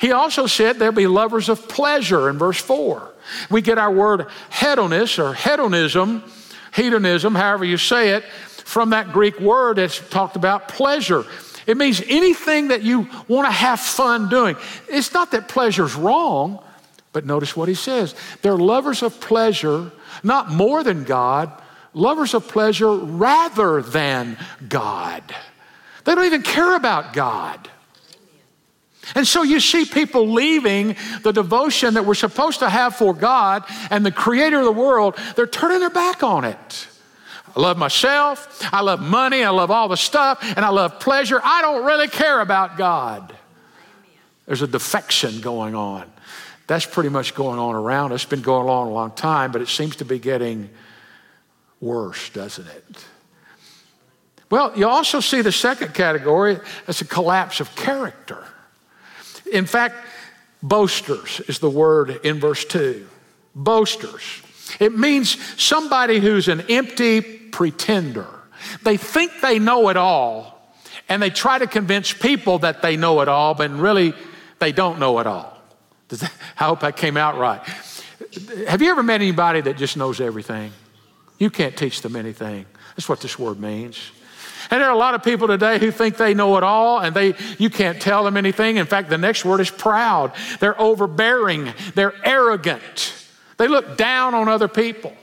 He 0.01 0.13
also 0.13 0.47
said 0.47 0.79
they'll 0.79 0.93
be 0.93 1.09
lovers 1.09 1.49
of 1.49 1.69
pleasure 1.69 2.31
in 2.31 2.39
verse 2.39 2.61
4. 2.61 3.13
We 3.51 3.63
get 3.63 3.79
our 3.79 3.91
word 3.91 4.29
hedonist 4.51 5.19
or 5.19 5.35
hedonism, 5.35 6.23
hedonism, 6.73 7.35
however 7.35 7.65
you 7.65 7.79
say 7.79 8.11
it, 8.11 8.25
from 8.25 8.91
that 8.91 9.13
Greek 9.13 9.41
word 9.41 9.79
that's 9.79 9.99
talked 10.11 10.37
about 10.37 10.69
pleasure. 10.69 11.25
It 11.67 11.77
means 11.77 12.01
anything 12.07 12.69
that 12.69 12.85
you 12.85 13.09
want 13.27 13.49
to 13.49 13.53
have 13.53 13.81
fun 13.81 14.29
doing. 14.29 14.57
It's 14.89 15.13
not 15.13 15.33
that 15.33 15.49
pleasure's 15.49 15.97
wrong, 15.97 16.63
but 17.13 17.27
notice 17.27 17.57
what 17.57 17.69
he 17.69 17.75
says. 17.75 18.15
They're 18.43 18.57
lovers 18.57 19.03
of 19.03 19.21
pleasure, 19.21 19.91
not 20.23 20.51
more 20.51 20.85
than 20.85 21.05
God, 21.05 21.51
lovers 21.93 22.35
of 22.35 22.49
pleasure 22.49 22.93
rather 22.93 23.83
than 23.83 24.39
God. 24.69 25.23
They 26.05 26.15
don't 26.15 26.27
even 26.27 26.43
care 26.43 26.77
about 26.77 27.13
God. 27.13 27.69
And 29.15 29.27
so 29.27 29.43
you 29.43 29.59
see 29.61 29.85
people 29.85 30.29
leaving 30.29 30.97
the 31.23 31.33
devotion 31.33 31.95
that 31.95 32.05
we're 32.05 32.15
supposed 32.15 32.61
to 32.61 32.69
have 32.69 32.95
for 32.95 33.13
God 33.13 33.65
and 33.91 34.07
the 34.07 34.13
creator 34.13 34.59
of 34.59 34.65
the 34.65 34.73
world, 34.73 35.19
they're 35.35 35.47
turning 35.47 35.81
their 35.81 35.91
back 35.91 36.23
on 36.23 36.45
it. 36.45 36.87
I 37.57 37.61
love 37.61 37.77
myself, 37.77 38.63
I 38.73 38.81
love 38.81 39.01
money, 39.01 39.43
I 39.43 39.51
love 39.51 39.73
all 39.73 39.89
the 39.89 39.97
stuff, 39.97 40.39
and 40.43 40.65
I 40.65 40.69
love 40.69 41.01
pleasure. 41.01 41.41
I 41.43 41.63
don't 41.63 41.85
really 41.85 42.07
care 42.07 42.41
about 42.41 42.77
God. 42.77 43.35
There's 44.47 44.63
a 44.63 44.69
defection 44.69 45.41
going 45.41 45.75
on. 45.75 46.11
That's 46.71 46.87
pretty 46.87 47.09
much 47.09 47.35
going 47.35 47.59
on 47.59 47.75
around 47.75 48.13
us. 48.13 48.23
It's 48.23 48.31
been 48.31 48.43
going 48.43 48.69
on 48.69 48.87
a 48.87 48.91
long 48.91 49.11
time, 49.11 49.51
but 49.51 49.61
it 49.61 49.67
seems 49.67 49.97
to 49.97 50.05
be 50.05 50.21
getting 50.21 50.71
worse, 51.81 52.31
doesn't 52.31 52.69
it? 52.69 53.05
Well, 54.51 54.79
you 54.79 54.87
also 54.87 55.19
see 55.19 55.43
the 55.43 55.51
second 55.51 55.95
category 55.95 56.61
as 56.87 57.01
a 57.01 57.05
collapse 57.05 57.59
of 57.59 57.75
character. 57.75 58.47
In 59.53 59.67
fact, 59.67 59.97
boasters 60.63 61.41
is 61.49 61.59
the 61.59 61.69
word 61.69 62.25
in 62.25 62.39
verse 62.39 62.65
2. 62.65 63.05
Boasters. 63.57 64.23
It 64.79 64.97
means 64.97 65.37
somebody 65.61 66.21
who's 66.21 66.47
an 66.47 66.61
empty 66.69 67.21
pretender. 67.21 68.29
They 68.85 68.97
think 68.97 69.33
they 69.43 69.59
know 69.59 69.89
it 69.89 69.97
all, 69.97 70.73
and 71.09 71.21
they 71.21 71.31
try 71.31 71.59
to 71.59 71.67
convince 71.67 72.13
people 72.13 72.61
that 72.61 72.81
they 72.81 72.97
know 72.97 73.23
it 73.23 73.29
all, 73.29 73.55
but 73.55 73.73
really 73.73 74.15
they 74.61 74.71
don't 74.71 75.01
know 75.01 75.19
it 75.19 75.27
all. 75.27 75.60
That, 76.11 76.33
I 76.59 76.65
hope 76.65 76.81
that 76.81 76.97
came 76.97 77.17
out 77.17 77.39
right. 77.39 77.61
Have 78.69 78.83
you 78.83 78.91
ever 78.91 79.03
met 79.03 79.21
anybody 79.21 79.61
that 79.63 79.77
just 79.77 79.97
knows 79.97 80.21
everything? 80.21 80.73
You 81.39 81.51
can't 81.51 81.77
teach 81.77 82.03
them 82.03 82.17
anything. 82.17 82.67
That's 82.97 83.09
what 83.09 83.21
this 83.21 83.39
word 83.39 83.59
means. 83.59 83.99
And 84.71 84.81
there 84.81 84.89
are 84.89 84.95
a 84.95 84.99
lot 84.99 85.15
of 85.15 85.23
people 85.23 85.49
today 85.49 85.79
who 85.79 85.91
think 85.91 86.17
they 86.17 86.35
know 86.35 86.57
it 86.57 86.63
all 86.63 87.01
and 87.01 87.17
they 87.17 87.35
you 87.59 87.71
can't 87.71 88.01
tell 88.01 88.25
them 88.25 88.37
anything. 88.37 88.77
In 88.77 88.87
fact, 88.87 89.09
the 89.09 89.19
next 89.19 89.45
word 89.45 89.61
is 89.61 89.71
proud. 89.71 90.33
They're 90.61 90.81
overbearing, 90.81 91.73
they're 91.95 92.15
arrogant. 92.25 93.15
They 93.57 93.69
look 93.69 93.97
down 93.97 94.35
on 94.35 94.49
other 94.49 94.69
people. 94.69 95.15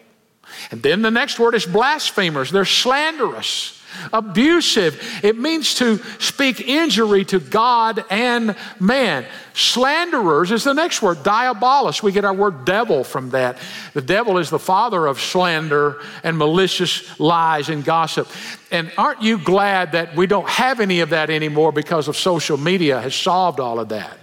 And 0.72 0.82
then 0.82 1.02
the 1.02 1.12
next 1.12 1.40
word 1.40 1.56
is 1.56 1.66
blasphemers. 1.66 2.52
They're 2.52 2.66
slanderous. 2.66 3.77
Abusive, 4.14 5.22
it 5.24 5.38
means 5.38 5.76
to 5.76 5.98
speak 6.20 6.62
injury 6.62 7.26
to 7.26 7.40
God 7.40 8.04
and 8.10 8.56
man. 8.80 9.26
Slanderers 9.54 10.52
is 10.52 10.64
the 10.64 10.74
next 10.74 11.02
word, 11.02 11.18
diabolus. 11.18 12.04
We 12.04 12.12
get 12.12 12.26
our 12.26 12.34
word 12.34 12.64
devil 12.64 13.04
from 13.04 13.32
that. 13.32 13.58
The 13.94 14.02
devil 14.02 14.38
is 14.38 14.50
the 14.50 14.60
father 14.60 15.08
of 15.08 15.20
slander 15.20 16.00
and 16.24 16.38
malicious 16.38 17.20
lies 17.20 17.70
and 17.70 17.84
gossip. 17.84 18.28
And 18.72 18.92
aren't 18.98 19.24
you 19.24 19.38
glad 19.38 19.94
that 19.94 20.16
we 20.16 20.28
don't 20.28 20.48
have 20.48 20.80
any 20.80 21.00
of 21.00 21.10
that 21.10 21.30
anymore 21.30 21.72
because 21.72 22.08
of 22.08 22.16
social 22.16 22.58
media 22.58 23.02
has 23.02 23.16
solved 23.16 23.60
all 23.60 23.80
of 23.80 23.90
that? 23.90 24.18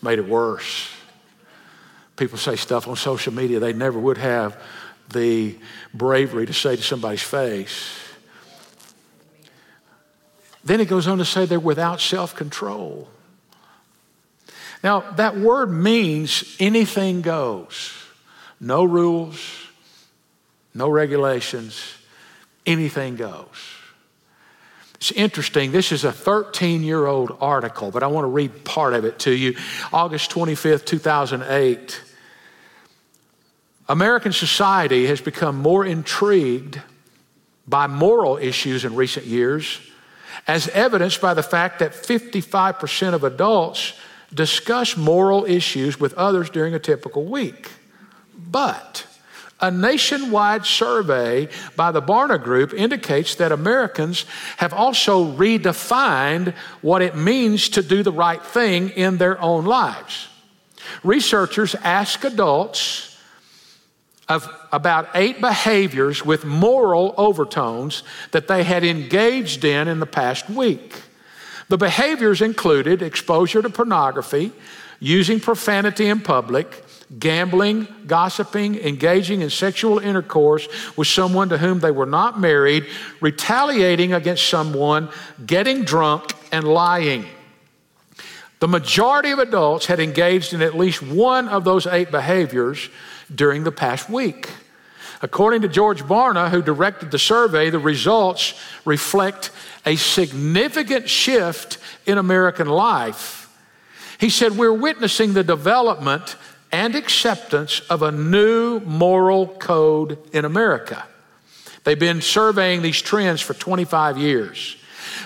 it's 0.00 0.02
made 0.02 0.18
it 0.18 0.26
worse. 0.26 0.88
People 2.16 2.38
say 2.38 2.56
stuff 2.56 2.88
on 2.88 2.96
social 2.96 3.32
media 3.32 3.60
they 3.60 3.72
never 3.72 3.98
would 3.98 4.18
have 4.18 4.60
the 5.12 5.56
bravery 5.92 6.46
to 6.46 6.52
say 6.52 6.76
to 6.76 6.82
somebody's 6.82 7.22
face. 7.22 7.98
Then 10.64 10.78
he 10.78 10.84
goes 10.84 11.06
on 11.06 11.18
to 11.18 11.24
say 11.24 11.46
they're 11.46 11.58
without 11.58 12.00
self 12.00 12.34
control. 12.34 13.08
Now, 14.82 15.00
that 15.12 15.36
word 15.36 15.70
means 15.70 16.56
anything 16.58 17.22
goes. 17.22 17.92
No 18.60 18.84
rules, 18.84 19.68
no 20.74 20.88
regulations, 20.88 21.94
anything 22.66 23.16
goes. 23.16 23.46
It's 24.96 25.12
interesting. 25.12 25.72
This 25.72 25.92
is 25.92 26.04
a 26.04 26.12
13 26.12 26.82
year 26.82 27.06
old 27.06 27.36
article, 27.40 27.90
but 27.90 28.02
I 28.02 28.06
want 28.08 28.24
to 28.24 28.28
read 28.28 28.64
part 28.64 28.92
of 28.92 29.06
it 29.06 29.18
to 29.20 29.30
you. 29.30 29.56
August 29.92 30.30
25th, 30.30 30.84
2008. 30.84 32.02
American 33.90 34.32
society 34.32 35.06
has 35.06 35.20
become 35.20 35.56
more 35.56 35.84
intrigued 35.84 36.80
by 37.66 37.88
moral 37.88 38.36
issues 38.36 38.84
in 38.84 38.94
recent 38.94 39.26
years, 39.26 39.80
as 40.46 40.68
evidenced 40.68 41.20
by 41.20 41.34
the 41.34 41.42
fact 41.42 41.80
that 41.80 41.92
55% 41.92 43.14
of 43.14 43.24
adults 43.24 43.94
discuss 44.32 44.96
moral 44.96 45.44
issues 45.44 45.98
with 45.98 46.14
others 46.14 46.50
during 46.50 46.72
a 46.72 46.78
typical 46.78 47.24
week. 47.24 47.68
But 48.38 49.08
a 49.60 49.72
nationwide 49.72 50.66
survey 50.66 51.48
by 51.74 51.90
the 51.90 52.00
Barna 52.00 52.40
Group 52.40 52.72
indicates 52.72 53.34
that 53.34 53.50
Americans 53.50 54.24
have 54.58 54.72
also 54.72 55.32
redefined 55.32 56.54
what 56.80 57.02
it 57.02 57.16
means 57.16 57.68
to 57.70 57.82
do 57.82 58.04
the 58.04 58.12
right 58.12 58.40
thing 58.40 58.90
in 58.90 59.16
their 59.16 59.40
own 59.40 59.64
lives. 59.64 60.28
Researchers 61.02 61.74
ask 61.74 62.22
adults 62.22 63.09
of 64.30 64.48
about 64.70 65.08
eight 65.16 65.40
behaviors 65.40 66.24
with 66.24 66.44
moral 66.44 67.12
overtones 67.18 68.04
that 68.30 68.46
they 68.46 68.62
had 68.62 68.84
engaged 68.84 69.64
in 69.64 69.88
in 69.88 69.98
the 69.98 70.06
past 70.06 70.48
week. 70.48 70.94
The 71.68 71.76
behaviors 71.76 72.40
included 72.40 73.02
exposure 73.02 73.60
to 73.60 73.68
pornography, 73.68 74.52
using 75.00 75.40
profanity 75.40 76.06
in 76.06 76.20
public, 76.20 76.84
gambling, 77.18 77.88
gossiping, 78.06 78.76
engaging 78.78 79.40
in 79.40 79.50
sexual 79.50 79.98
intercourse 79.98 80.68
with 80.96 81.08
someone 81.08 81.48
to 81.48 81.58
whom 81.58 81.80
they 81.80 81.90
were 81.90 82.06
not 82.06 82.38
married, 82.38 82.86
retaliating 83.20 84.12
against 84.12 84.48
someone, 84.48 85.08
getting 85.44 85.82
drunk, 85.82 86.32
and 86.52 86.68
lying. 86.68 87.26
The 88.60 88.68
majority 88.68 89.30
of 89.30 89.40
adults 89.40 89.86
had 89.86 89.98
engaged 89.98 90.52
in 90.52 90.62
at 90.62 90.76
least 90.76 91.02
one 91.02 91.48
of 91.48 91.64
those 91.64 91.86
eight 91.86 92.12
behaviors 92.12 92.90
during 93.34 93.64
the 93.64 93.72
past 93.72 94.08
week. 94.08 94.50
According 95.22 95.62
to 95.62 95.68
George 95.68 96.02
Barna, 96.02 96.50
who 96.50 96.62
directed 96.62 97.10
the 97.10 97.18
survey, 97.18 97.68
the 97.68 97.78
results 97.78 98.54
reflect 98.84 99.50
a 99.84 99.96
significant 99.96 101.08
shift 101.08 101.78
in 102.06 102.16
American 102.16 102.68
life. 102.68 103.48
He 104.18 104.30
said, 104.30 104.56
We're 104.56 104.72
witnessing 104.72 105.34
the 105.34 105.44
development 105.44 106.36
and 106.72 106.94
acceptance 106.94 107.80
of 107.90 108.02
a 108.02 108.12
new 108.12 108.80
moral 108.80 109.46
code 109.46 110.18
in 110.32 110.44
America. 110.44 111.04
They've 111.84 111.98
been 111.98 112.20
surveying 112.20 112.82
these 112.82 113.00
trends 113.00 113.40
for 113.40 113.54
25 113.54 114.18
years. 114.18 114.76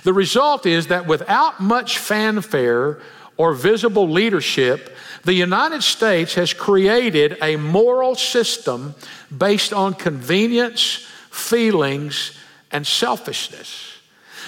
The 0.02 0.12
result 0.12 0.66
is 0.66 0.88
that 0.88 1.06
without 1.06 1.60
much 1.60 1.98
fanfare 1.98 2.98
or 3.36 3.54
visible 3.54 4.08
leadership, 4.08 4.96
the 5.24 5.34
United 5.34 5.82
States 5.82 6.34
has 6.34 6.52
created 6.52 7.38
a 7.42 7.56
moral 7.56 8.14
system 8.14 8.94
based 9.36 9.72
on 9.72 9.94
convenience, 9.94 11.06
feelings, 11.30 12.36
and 12.70 12.86
selfishness. 12.86 13.98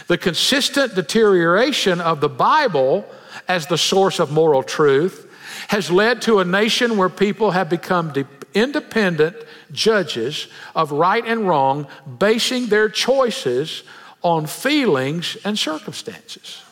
The 0.06 0.18
consistent 0.18 0.94
deterioration 0.94 2.00
of 2.00 2.20
the 2.20 2.28
Bible 2.28 3.06
as 3.48 3.66
the 3.66 3.78
source 3.78 4.20
of 4.20 4.30
moral 4.30 4.62
truth 4.62 5.22
has 5.68 5.90
led 5.90 6.22
to 6.22 6.38
a 6.38 6.44
nation 6.44 6.96
where 6.96 7.08
people 7.08 7.50
have 7.52 7.68
become 7.68 8.12
de- 8.12 8.26
independent 8.54 9.36
judges 9.72 10.48
of 10.74 10.92
right 10.92 11.24
and 11.26 11.48
wrong, 11.48 11.86
basing 12.18 12.66
their 12.66 12.88
choices 12.88 13.82
on 14.22 14.46
feelings 14.46 15.36
and 15.44 15.58
circumstances. 15.58 16.62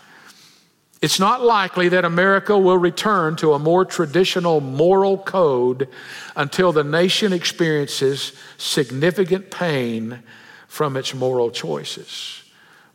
It's 1.04 1.20
not 1.20 1.42
likely 1.42 1.90
that 1.90 2.06
America 2.06 2.56
will 2.58 2.78
return 2.78 3.36
to 3.36 3.52
a 3.52 3.58
more 3.58 3.84
traditional 3.84 4.62
moral 4.62 5.18
code 5.18 5.90
until 6.34 6.72
the 6.72 6.82
nation 6.82 7.34
experiences 7.34 8.32
significant 8.56 9.50
pain 9.50 10.22
from 10.66 10.96
its 10.96 11.12
moral 11.12 11.50
choices. 11.50 12.42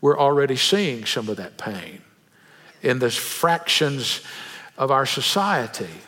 We're 0.01 0.17
already 0.17 0.55
seeing 0.55 1.05
some 1.05 1.29
of 1.29 1.37
that 1.37 1.59
pain 1.59 2.01
in 2.81 2.97
the 2.97 3.11
fractions 3.11 4.21
of 4.75 4.89
our 4.89 5.05
society. 5.05 6.01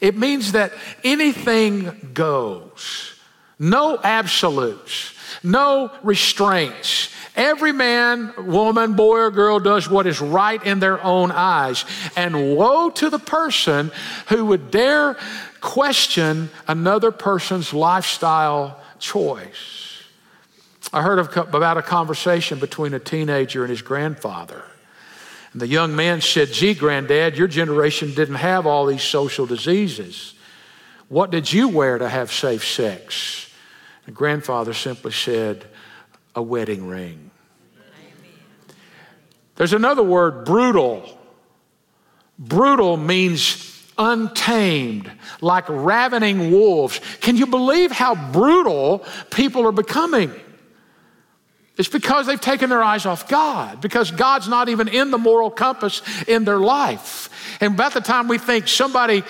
It 0.00 0.16
means 0.16 0.52
that 0.52 0.70
anything 1.02 2.12
goes, 2.14 3.12
no 3.58 3.98
absolutes, 4.04 5.14
no 5.42 5.90
restraints. 6.04 7.08
Every 7.36 7.72
man, 7.72 8.32
woman, 8.38 8.94
boy, 8.94 9.18
or 9.18 9.30
girl 9.30 9.60
does 9.60 9.88
what 9.90 10.06
is 10.06 10.22
right 10.22 10.62
in 10.64 10.80
their 10.80 11.02
own 11.04 11.30
eyes. 11.30 11.84
And 12.16 12.56
woe 12.56 12.88
to 12.90 13.10
the 13.10 13.18
person 13.18 13.92
who 14.28 14.46
would 14.46 14.70
dare 14.70 15.16
question 15.60 16.48
another 16.66 17.12
person's 17.12 17.74
lifestyle 17.74 18.80
choice. 18.98 20.02
I 20.92 21.02
heard 21.02 21.18
of, 21.18 21.36
about 21.36 21.76
a 21.76 21.82
conversation 21.82 22.58
between 22.58 22.94
a 22.94 22.98
teenager 22.98 23.62
and 23.62 23.70
his 23.70 23.82
grandfather. 23.82 24.64
And 25.52 25.60
the 25.60 25.68
young 25.68 25.94
man 25.94 26.20
said, 26.20 26.52
Gee, 26.52 26.74
granddad, 26.74 27.36
your 27.36 27.48
generation 27.48 28.14
didn't 28.14 28.36
have 28.36 28.66
all 28.66 28.86
these 28.86 29.02
social 29.02 29.46
diseases. 29.46 30.34
What 31.08 31.30
did 31.30 31.52
you 31.52 31.68
wear 31.68 31.98
to 31.98 32.08
have 32.08 32.32
safe 32.32 32.64
sex? 32.64 33.52
The 34.06 34.12
grandfather 34.12 34.72
simply 34.72 35.12
said, 35.12 35.66
A 36.34 36.42
wedding 36.42 36.86
ring. 36.86 37.25
There's 39.56 39.72
another 39.72 40.02
word, 40.02 40.44
brutal. 40.44 41.02
Brutal 42.38 42.96
means 42.96 43.72
untamed, 43.98 45.10
like 45.40 45.64
ravening 45.68 46.52
wolves. 46.52 47.00
Can 47.20 47.36
you 47.36 47.46
believe 47.46 47.90
how 47.90 48.14
brutal 48.30 49.04
people 49.30 49.66
are 49.66 49.72
becoming? 49.72 50.30
It's 51.78 51.88
because 51.88 52.26
they've 52.26 52.40
taken 52.40 52.70
their 52.70 52.82
eyes 52.82 53.04
off 53.04 53.28
God, 53.28 53.80
because 53.80 54.10
God's 54.10 54.48
not 54.48 54.68
even 54.68 54.88
in 54.88 55.10
the 55.10 55.18
moral 55.18 55.50
compass 55.50 56.02
in 56.26 56.44
their 56.44 56.58
life. 56.58 57.58
And 57.60 57.74
about 57.74 57.92
the 57.92 58.00
time 58.00 58.28
we 58.28 58.38
think 58.38 58.68
somebody 58.68 59.22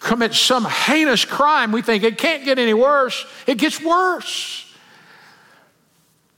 commits 0.00 0.38
some 0.38 0.64
heinous 0.64 1.24
crime, 1.24 1.72
we 1.72 1.82
think 1.82 2.02
it 2.02 2.18
can't 2.18 2.44
get 2.44 2.58
any 2.58 2.74
worse. 2.74 3.24
It 3.46 3.58
gets 3.58 3.80
worse. 3.80 4.62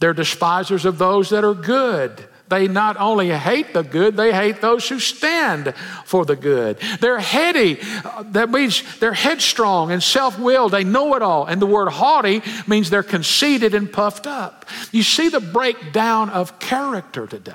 They're 0.01 0.15
despisers 0.15 0.85
of 0.85 0.99
those 0.99 1.31
that 1.31 1.45
are 1.45 1.55
good. 1.55 2.29
They 2.49 2.67
not 2.67 2.97
only 2.97 3.29
hate 3.31 3.75
the 3.75 3.83
good, 3.83 4.17
they 4.17 4.33
hate 4.33 4.61
those 4.61 4.89
who 4.89 4.99
stand 4.99 5.75
for 6.05 6.25
the 6.25 6.37
good. 6.37 6.79
They're 7.01 7.19
heady. 7.19 7.79
Uh, 8.05 8.25
that 8.29 8.51
means 8.51 8.83
they're 8.99 9.13
headstrong 9.13 9.93
and 9.93 10.03
self 10.03 10.39
willed. 10.39 10.73
They 10.73 10.85
know 10.85 11.15
it 11.15 11.23
all. 11.23 11.45
And 11.45 11.61
the 11.61 11.67
word 11.67 11.91
haughty 11.91 12.43
means 12.67 12.89
they're 12.89 13.03
conceited 13.03 13.75
and 13.75 13.93
puffed 13.93 14.27
up. 14.27 14.65
You 14.93 15.03
see 15.03 15.29
the 15.29 15.41
breakdown 15.41 16.31
of 16.31 16.59
character 16.59 17.27
today. 17.27 17.55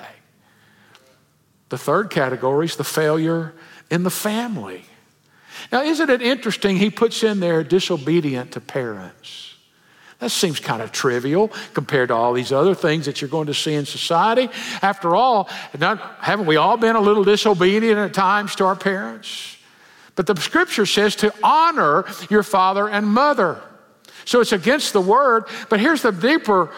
The 1.70 1.78
third 1.78 2.10
category 2.10 2.66
is 2.66 2.76
the 2.76 2.84
failure 2.84 3.52
in 3.90 4.04
the 4.04 4.10
family. 4.10 4.84
Now, 5.72 5.82
isn't 5.82 6.10
it 6.10 6.22
interesting? 6.22 6.76
He 6.76 6.90
puts 6.90 7.24
in 7.24 7.40
there 7.40 7.64
disobedient 7.64 8.52
to 8.52 8.60
parents. 8.60 9.53
That 10.24 10.30
seems 10.30 10.58
kind 10.58 10.80
of 10.80 10.90
trivial 10.90 11.52
compared 11.74 12.08
to 12.08 12.14
all 12.14 12.32
these 12.32 12.50
other 12.50 12.74
things 12.74 13.04
that 13.04 13.20
you're 13.20 13.28
going 13.28 13.48
to 13.48 13.52
see 13.52 13.74
in 13.74 13.84
society. 13.84 14.48
After 14.80 15.14
all, 15.14 15.50
not, 15.78 16.00
haven't 16.18 16.46
we 16.46 16.56
all 16.56 16.78
been 16.78 16.96
a 16.96 17.00
little 17.02 17.24
disobedient 17.24 17.98
at 17.98 18.14
times 18.14 18.54
to 18.54 18.64
our 18.64 18.74
parents? 18.74 19.58
But 20.14 20.26
the 20.26 20.34
scripture 20.36 20.86
says 20.86 21.14
to 21.16 21.34
honor 21.42 22.06
your 22.30 22.42
father 22.42 22.88
and 22.88 23.06
mother. 23.06 23.60
So 24.24 24.40
it's 24.40 24.52
against 24.52 24.94
the 24.94 25.00
word, 25.02 25.44
but 25.68 25.78
here's 25.78 26.00
the 26.00 26.10
deeper 26.10 26.70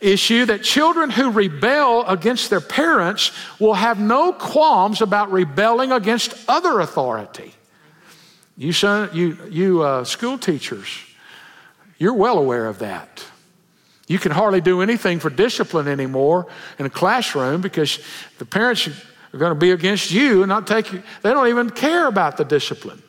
issue 0.00 0.44
that 0.46 0.64
children 0.64 1.08
who 1.08 1.30
rebel 1.30 2.04
against 2.06 2.50
their 2.50 2.60
parents 2.60 3.30
will 3.60 3.74
have 3.74 4.00
no 4.00 4.32
qualms 4.32 5.00
about 5.00 5.30
rebelling 5.30 5.92
against 5.92 6.34
other 6.48 6.80
authority. 6.80 7.54
You, 8.56 8.72
son, 8.72 9.08
you, 9.12 9.38
you 9.48 9.82
uh, 9.82 10.02
school 10.02 10.36
teachers, 10.36 10.88
you're 12.02 12.14
well 12.14 12.36
aware 12.36 12.66
of 12.66 12.80
that. 12.80 13.24
You 14.08 14.18
can 14.18 14.32
hardly 14.32 14.60
do 14.60 14.82
anything 14.82 15.20
for 15.20 15.30
discipline 15.30 15.86
anymore 15.86 16.48
in 16.80 16.84
a 16.84 16.90
classroom 16.90 17.60
because 17.60 18.00
the 18.38 18.44
parents 18.44 18.88
are 18.88 19.38
going 19.38 19.52
to 19.52 19.58
be 19.58 19.70
against 19.70 20.10
you 20.10 20.42
and 20.42 20.48
not 20.48 20.66
take 20.66 20.92
you. 20.92 21.00
They 21.22 21.30
don't 21.30 21.46
even 21.46 21.70
care 21.70 22.08
about 22.08 22.38
the 22.38 22.44
discipline. 22.44 23.00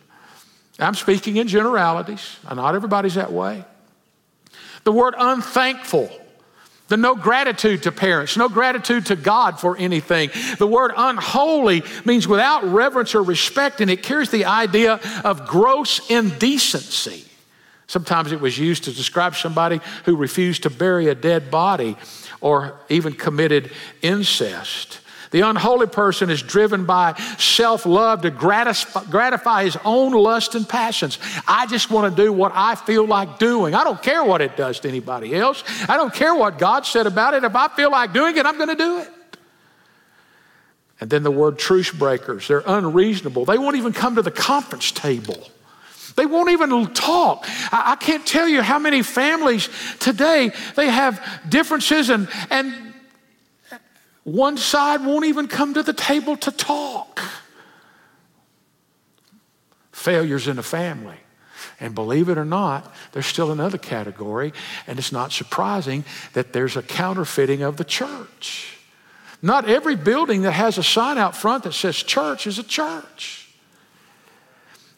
I'm 0.77 0.93
speaking 0.93 1.38
in 1.38 1.47
generalities. 1.47 2.38
Not 2.43 2.75
everybody's 2.75 3.15
that 3.15 3.34
way. 3.34 3.65
The 4.84 4.91
word 4.91 5.15
unthankful, 5.17 6.12
the 6.88 6.97
no 6.97 7.15
gratitude 7.15 7.82
to 7.84 7.91
parents, 7.91 8.38
no 8.38 8.47
gratitude 8.47 9.08
to 9.08 9.15
God 9.15 9.60
for 9.60 9.75
anything. 9.75 10.29
The 10.60 10.67
word 10.67 10.91
unholy 10.95 11.82
means 12.06 12.27
without 12.27 12.63
reverence 12.63 13.15
or 13.15 13.23
respect, 13.23 13.82
and 13.82 13.89
it 13.89 14.03
carries 14.03 14.29
the 14.29 14.45
idea 14.45 14.99
of 15.23 15.47
gross 15.47 16.12
indecency. 16.12 17.25
Sometimes 17.93 18.32
it 18.32 18.41
was 18.41 18.58
used 18.58 18.86
to 18.86 18.91
describe 18.91 19.36
somebody 19.36 19.79
who 20.06 20.15
refused 20.15 20.63
to 20.63 20.71
bury 20.71 21.10
a 21.10 21.13
dead 21.13 21.51
body 21.51 21.95
or 22.41 22.73
even 22.89 23.13
committed 23.13 23.69
incest. 24.01 24.99
The 25.29 25.41
unholy 25.41 25.86
person 25.86 26.32
is 26.32 26.41
driven 26.41 26.86
by 26.86 27.13
self 27.38 27.86
love 27.86 28.23
to 28.23 28.32
gratify 28.32 29.65
his 29.65 29.77
own 29.86 30.12
lust 30.13 30.56
and 30.56 30.67
passions. 30.67 31.19
I 31.47 31.67
just 31.67 31.91
want 31.91 32.15
to 32.15 32.23
do 32.23 32.34
what 32.34 32.51
I 32.56 32.73
feel 32.73 33.06
like 33.06 33.38
doing. 33.38 33.75
I 33.75 33.84
don't 33.84 34.01
care 34.01 34.23
what 34.23 34.41
it 34.41 34.58
does 34.58 34.79
to 34.79 34.89
anybody 34.89 35.36
else. 35.36 35.63
I 35.88 35.95
don't 35.95 36.15
care 36.15 36.34
what 36.34 36.58
God 36.58 36.88
said 36.88 37.06
about 37.06 37.36
it. 37.36 37.43
If 37.43 37.56
I 37.56 37.67
feel 37.67 37.91
like 37.91 38.12
doing 38.12 38.36
it, 38.38 38.47
I'm 38.47 38.58
going 38.58 38.69
to 38.69 38.75
do 38.75 38.97
it. 39.01 39.12
And 40.99 41.12
then 41.12 41.21
the 41.21 41.29
word 41.29 41.60
truce 41.60 41.91
breakers, 41.91 42.47
they're 42.47 42.63
unreasonable. 42.65 43.45
They 43.45 43.60
won't 43.60 43.75
even 43.75 43.93
come 43.93 44.15
to 44.15 44.23
the 44.23 44.32
conference 44.32 44.91
table. 44.91 45.47
They 46.15 46.26
won't 46.26 46.49
even 46.52 46.93
talk. 46.93 47.45
I, 47.71 47.91
I 47.91 47.95
can't 47.95 48.26
tell 48.26 48.47
you 48.47 48.62
how 48.62 48.80
many 48.80 49.02
families 49.04 49.69
today 49.99 50.52
they 50.76 50.88
have 50.88 51.21
differences 51.49 52.10
and, 52.10 52.28
and 52.49 52.93
one 54.23 54.58
side 54.58 55.06
won't 55.06 55.26
even 55.26 55.47
come 55.47 55.73
to 55.73 55.84
the 55.84 55.93
table 55.93 56.38
to 56.38 56.52
talk. 56.52 57.19
Failures 59.91 60.47
in 60.47 60.58
a 60.58 60.63
family. 60.63 61.17
And 61.80 61.93
believe 61.93 62.30
it 62.30 62.38
or 62.38 62.45
not, 62.45 62.93
there's 63.12 63.26
still 63.26 63.52
another 63.52 63.78
category, 63.78 64.54
and 64.88 64.97
it's 64.99 65.12
not 65.12 65.32
surprising 65.32 66.06
that 66.34 66.54
there's 66.54 66.78
a 66.78 66.82
counterfeiting 66.82 67.62
of 67.62 67.78
the 67.78 67.84
church. 67.84 68.78
Not 69.41 69.67
every 69.67 69.95
building 69.95 70.43
that 70.43 70.52
has 70.52 70.78
a 70.78 70.84
sign 70.84 71.17
out 71.17 71.36
front 71.36 71.63
that 71.65 71.73
says 71.73 71.97
church 71.97 72.47
is 72.47 72.60
a 72.60 72.63
church. 72.63 73.42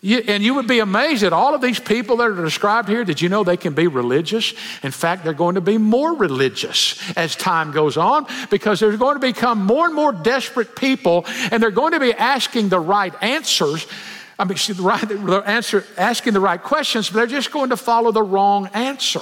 You, 0.02 0.24
and 0.28 0.44
you 0.44 0.54
would 0.54 0.68
be 0.68 0.80
amazed 0.80 1.24
at 1.24 1.34
all 1.34 1.56
of 1.56 1.62
these 1.62 1.80
people 1.80 2.18
that 2.18 2.28
are 2.28 2.44
described 2.44 2.88
here. 2.88 3.04
Did 3.04 3.22
you 3.22 3.30
know 3.30 3.44
they 3.44 3.58
can 3.58 3.74
be 3.74 3.88
religious? 3.88 4.54
In 4.84 4.92
fact, 4.92 5.24
they're 5.24 5.34
going 5.34 5.56
to 5.56 5.62
be 5.62 5.78
more 5.78 6.16
religious 6.16 7.02
as 7.18 7.36
time 7.36 7.72
goes 7.72 7.98
on 7.98 8.28
because 8.52 8.80
they're 8.80 8.96
going 8.98 9.16
to 9.16 9.20
become 9.20 9.66
more 9.66 9.86
and 9.86 9.96
more 9.96 10.12
desperate 10.12 10.76
people, 10.76 11.26
and 11.52 11.62
they're 11.62 11.72
going 11.72 11.94
to 11.94 12.00
be 12.00 12.14
asking 12.14 12.70
the 12.70 12.80
right 12.80 13.14
answers. 13.24 13.88
I 14.38 14.44
mean, 14.44 14.58
the 14.68 14.84
right, 14.84 15.08
the 15.08 15.44
answer, 15.46 15.86
asking 15.98 16.34
the 16.34 16.40
right 16.40 16.62
questions, 16.62 17.10
but 17.10 17.18
they're 17.18 17.28
just 17.28 17.52
going 17.52 17.70
to 17.70 17.78
follow 17.78 18.12
the 18.12 18.24
wrong 18.24 18.70
answer. 18.74 19.22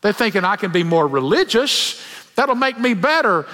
They're 0.00 0.12
thinking, 0.12 0.44
I 0.44 0.56
can 0.56 0.72
be 0.72 0.82
more 0.82 1.06
religious. 1.06 2.02
That'll 2.34 2.54
make 2.54 2.78
me 2.78 2.94
better. 2.94 3.46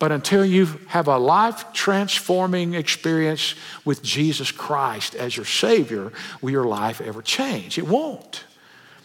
But 0.00 0.12
until 0.12 0.46
you 0.46 0.66
have 0.86 1.08
a 1.08 1.18
life 1.18 1.74
transforming 1.74 2.72
experience 2.72 3.54
with 3.84 4.02
Jesus 4.02 4.50
Christ 4.50 5.14
as 5.14 5.36
your 5.36 5.44
Savior, 5.44 6.10
will 6.40 6.50
your 6.50 6.64
life 6.64 7.02
ever 7.02 7.20
change? 7.20 7.76
It 7.76 7.86
won't. 7.86 8.44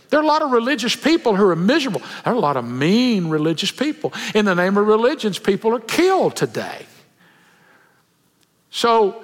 There 0.10 0.22
are 0.22 0.24
a 0.24 0.26
lot 0.26 0.42
of 0.42 0.52
religious 0.52 0.96
people 0.96 1.36
who 1.36 1.46
are 1.50 1.56
miserable. 1.56 2.00
There 2.00 2.34
are 2.34 2.38
a 2.38 2.40
lot 2.40 2.56
of 2.56 2.64
mean 2.64 3.28
religious 3.28 3.72
people. 3.72 4.14
In 4.34 4.46
the 4.46 4.56
name 4.56 4.78
of 4.78 4.88
religions, 4.88 5.38
people 5.38 5.76
are 5.76 5.82
killed 5.82 6.38
today. 6.38 6.86
So 8.70 9.22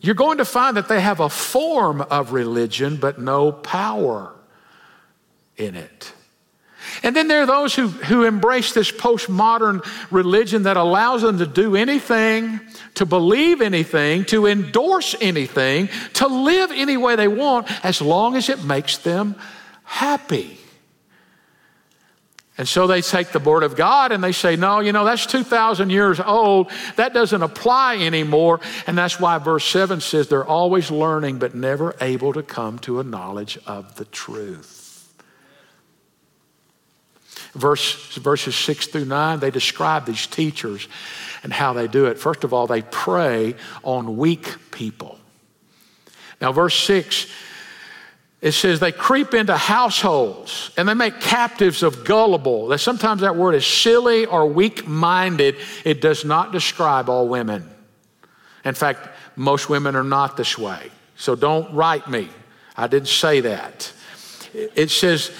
you're 0.00 0.14
going 0.14 0.36
to 0.36 0.44
find 0.44 0.76
that 0.76 0.86
they 0.86 1.00
have 1.00 1.20
a 1.20 1.30
form 1.30 2.02
of 2.02 2.32
religion, 2.34 2.98
but 2.98 3.18
no 3.18 3.52
power 3.52 4.34
in 5.56 5.76
it. 5.76 6.12
And 7.02 7.16
then 7.16 7.28
there 7.28 7.42
are 7.42 7.46
those 7.46 7.74
who, 7.74 7.88
who 7.88 8.24
embrace 8.24 8.72
this 8.72 8.92
postmodern 8.92 9.84
religion 10.10 10.64
that 10.64 10.76
allows 10.76 11.22
them 11.22 11.38
to 11.38 11.46
do 11.46 11.74
anything, 11.74 12.60
to 12.94 13.06
believe 13.06 13.60
anything, 13.60 14.24
to 14.26 14.46
endorse 14.46 15.16
anything, 15.20 15.88
to 16.14 16.28
live 16.28 16.70
any 16.72 16.96
way 16.96 17.16
they 17.16 17.28
want 17.28 17.66
as 17.84 18.00
long 18.00 18.36
as 18.36 18.48
it 18.48 18.64
makes 18.64 18.98
them 18.98 19.34
happy. 19.84 20.58
And 22.58 22.68
so 22.68 22.86
they 22.86 23.00
take 23.00 23.28
the 23.30 23.40
Word 23.40 23.62
of 23.62 23.76
God 23.76 24.12
and 24.12 24.22
they 24.22 24.32
say, 24.32 24.56
no, 24.56 24.80
you 24.80 24.92
know, 24.92 25.04
that's 25.04 25.26
2,000 25.26 25.90
years 25.90 26.20
old. 26.20 26.70
That 26.96 27.14
doesn't 27.14 27.42
apply 27.42 27.96
anymore. 27.96 28.60
And 28.86 28.96
that's 28.96 29.18
why 29.18 29.38
verse 29.38 29.64
7 29.64 30.00
says 30.00 30.28
they're 30.28 30.44
always 30.44 30.90
learning 30.90 31.38
but 31.38 31.54
never 31.54 31.96
able 32.00 32.34
to 32.34 32.42
come 32.42 32.78
to 32.80 33.00
a 33.00 33.04
knowledge 33.04 33.58
of 33.66 33.96
the 33.96 34.04
truth. 34.04 34.81
Verse, 37.52 38.16
verses 38.16 38.56
6 38.56 38.86
through 38.88 39.04
9, 39.04 39.40
they 39.40 39.50
describe 39.50 40.06
these 40.06 40.26
teachers 40.26 40.88
and 41.42 41.52
how 41.52 41.72
they 41.72 41.86
do 41.86 42.06
it. 42.06 42.18
First 42.18 42.44
of 42.44 42.54
all, 42.54 42.66
they 42.66 42.82
prey 42.82 43.54
on 43.82 44.16
weak 44.16 44.70
people. 44.70 45.18
Now, 46.40 46.52
verse 46.52 46.74
6 46.74 47.26
it 48.42 48.52
says 48.52 48.80
they 48.80 48.90
creep 48.90 49.34
into 49.34 49.56
households 49.56 50.72
and 50.76 50.88
they 50.88 50.94
make 50.94 51.20
captives 51.20 51.84
of 51.84 52.04
gullible. 52.04 52.66
That 52.66 52.78
sometimes 52.78 53.20
that 53.20 53.36
word 53.36 53.54
is 53.54 53.64
silly 53.64 54.26
or 54.26 54.46
weak 54.46 54.84
minded. 54.84 55.54
It 55.84 56.00
does 56.00 56.24
not 56.24 56.50
describe 56.50 57.08
all 57.08 57.28
women. 57.28 57.70
In 58.64 58.74
fact, 58.74 59.08
most 59.36 59.68
women 59.68 59.94
are 59.94 60.02
not 60.02 60.36
this 60.36 60.58
way. 60.58 60.90
So 61.14 61.36
don't 61.36 61.72
write 61.72 62.08
me. 62.10 62.28
I 62.76 62.88
didn't 62.88 63.08
say 63.08 63.40
that. 63.42 63.92
It 64.52 64.90
says 64.90 65.30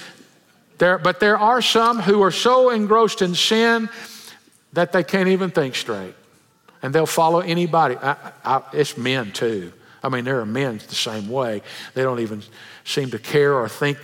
there, 0.77 0.97
but 0.97 1.19
there 1.19 1.37
are 1.37 1.61
some 1.61 1.99
who 1.99 2.21
are 2.23 2.31
so 2.31 2.69
engrossed 2.69 3.21
in 3.21 3.35
sin 3.35 3.89
that 4.73 4.91
they 4.91 5.03
can't 5.03 5.29
even 5.29 5.51
think 5.51 5.75
straight. 5.75 6.15
And 6.81 6.93
they'll 6.93 7.05
follow 7.05 7.39
anybody. 7.39 7.95
I, 7.95 8.15
I, 8.43 8.61
it's 8.73 8.97
men 8.97 9.31
too. 9.31 9.71
I 10.03 10.09
mean, 10.09 10.25
there 10.25 10.41
are 10.41 10.45
men 10.45 10.79
the 10.79 10.95
same 10.95 11.29
way. 11.29 11.61
They 11.93 12.03
don't 12.03 12.19
even 12.19 12.43
seem 12.83 13.11
to 13.11 13.19
care 13.19 13.53
or 13.53 13.69
think 13.69 13.97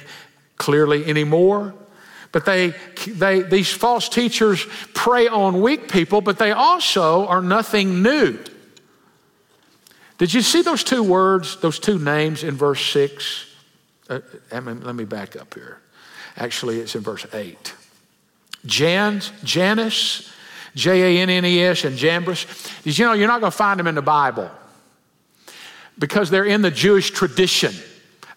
clearly 0.57 1.05
anymore. 1.05 1.73
But 2.31 2.45
they, 2.45 2.73
they, 3.07 3.41
these 3.41 3.71
false 3.71 4.07
teachers 4.07 4.65
prey 4.93 5.27
on 5.27 5.61
weak 5.61 5.91
people, 5.91 6.21
but 6.21 6.37
they 6.37 6.51
also 6.51 7.25
are 7.25 7.41
nothing 7.41 8.03
new. 8.03 8.37
Did 10.19 10.33
you 10.33 10.41
see 10.41 10.61
those 10.61 10.83
two 10.83 11.01
words, 11.01 11.57
those 11.57 11.79
two 11.79 11.97
names 11.97 12.43
in 12.43 12.55
verse 12.55 12.85
6? 12.91 13.45
Uh, 14.09 14.19
let 14.51 14.95
me 14.95 15.05
back 15.05 15.35
up 15.35 15.53
here. 15.53 15.79
Actually, 16.39 16.79
it's 16.79 16.95
in 16.95 17.01
verse 17.01 17.25
8. 17.33 17.73
Jan, 18.65 19.21
Jannes, 19.43 20.29
J 20.75 21.17
A 21.17 21.21
N 21.21 21.29
N 21.29 21.45
E 21.45 21.63
S, 21.63 21.83
and 21.83 21.97
Jambres. 21.97 22.45
Did 22.83 22.97
you 22.97 23.05
know 23.05 23.13
you're 23.13 23.27
not 23.27 23.41
going 23.41 23.51
to 23.51 23.57
find 23.57 23.79
them 23.79 23.87
in 23.87 23.95
the 23.95 24.01
Bible 24.01 24.49
because 25.99 26.29
they're 26.29 26.45
in 26.45 26.61
the 26.61 26.71
Jewish 26.71 27.11
tradition. 27.11 27.73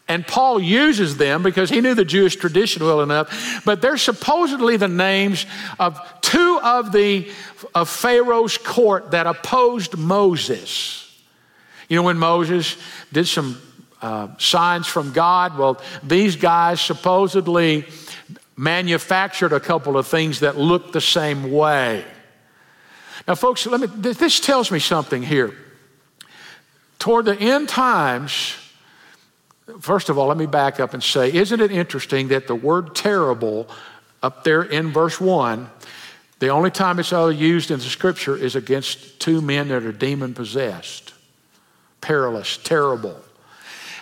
And 0.09 0.27
Paul 0.27 0.61
uses 0.61 1.17
them 1.17 1.43
because 1.45 1.71
he 1.71 1.81
knew 1.81 1.95
the 1.95 2.05
Jewish 2.05 2.35
tradition 2.37 2.85
well 2.85 3.03
enough. 3.03 3.63
But 3.65 3.81
they're 3.81 3.97
supposedly 3.97 4.77
the 4.77 4.89
names 4.89 5.47
of 5.79 5.99
two 6.21 6.61
of 6.63 6.93
the 6.93 7.31
of 7.75 7.89
Pharaoh's 7.89 8.59
court 8.59 9.13
that 9.13 9.27
opposed 9.27 9.97
Moses. 9.97 10.99
You 11.89 11.97
know, 11.97 12.03
when 12.03 12.19
Moses 12.19 12.77
did 13.13 13.29
some 13.29 13.61
uh, 14.03 14.29
signs 14.39 14.87
from 14.87 15.13
God, 15.13 15.57
well, 15.57 15.81
these 16.03 16.37
guys 16.37 16.81
supposedly 16.81 17.87
manufactured 18.57 19.53
a 19.53 19.61
couple 19.61 19.97
of 19.97 20.07
things 20.07 20.41
that 20.41 20.59
looked 20.59 20.93
the 20.93 21.01
same 21.01 21.51
way. 21.51 22.05
Now, 23.27 23.37
folks, 23.37 23.67
let 23.67 23.81
me, 23.81 23.87
this 23.87 24.41
tells 24.41 24.71
me 24.71 24.79
something 24.79 25.23
here. 25.23 25.55
Toward 26.99 27.25
the 27.25 27.37
end 27.39 27.69
times, 27.69 28.57
First 29.81 30.09
of 30.09 30.19
all, 30.19 30.27
let 30.27 30.37
me 30.37 30.47
back 30.47 30.81
up 30.81 30.93
and 30.93 31.03
say, 31.03 31.33
isn't 31.33 31.61
it 31.61 31.71
interesting 31.71 32.29
that 32.29 32.47
the 32.47 32.55
word 32.55 32.95
terrible 32.95 33.69
up 34.23 34.45
there 34.45 34.63
in 34.63 34.93
verse 34.93 35.21
1, 35.21 35.71
the 36.41 36.49
only 36.49 36.71
time 36.71 36.99
it's 36.99 37.13
used 37.13 37.71
in 37.71 37.79
the 37.79 37.85
scripture 37.85 38.37
is 38.37 38.57
against 38.57 39.21
two 39.21 39.41
men 39.41 39.69
that 39.69 39.85
are 39.85 39.93
demon 39.93 40.35
possessed? 40.35 41.15
Perilous, 42.01 42.57
terrible. 42.59 43.21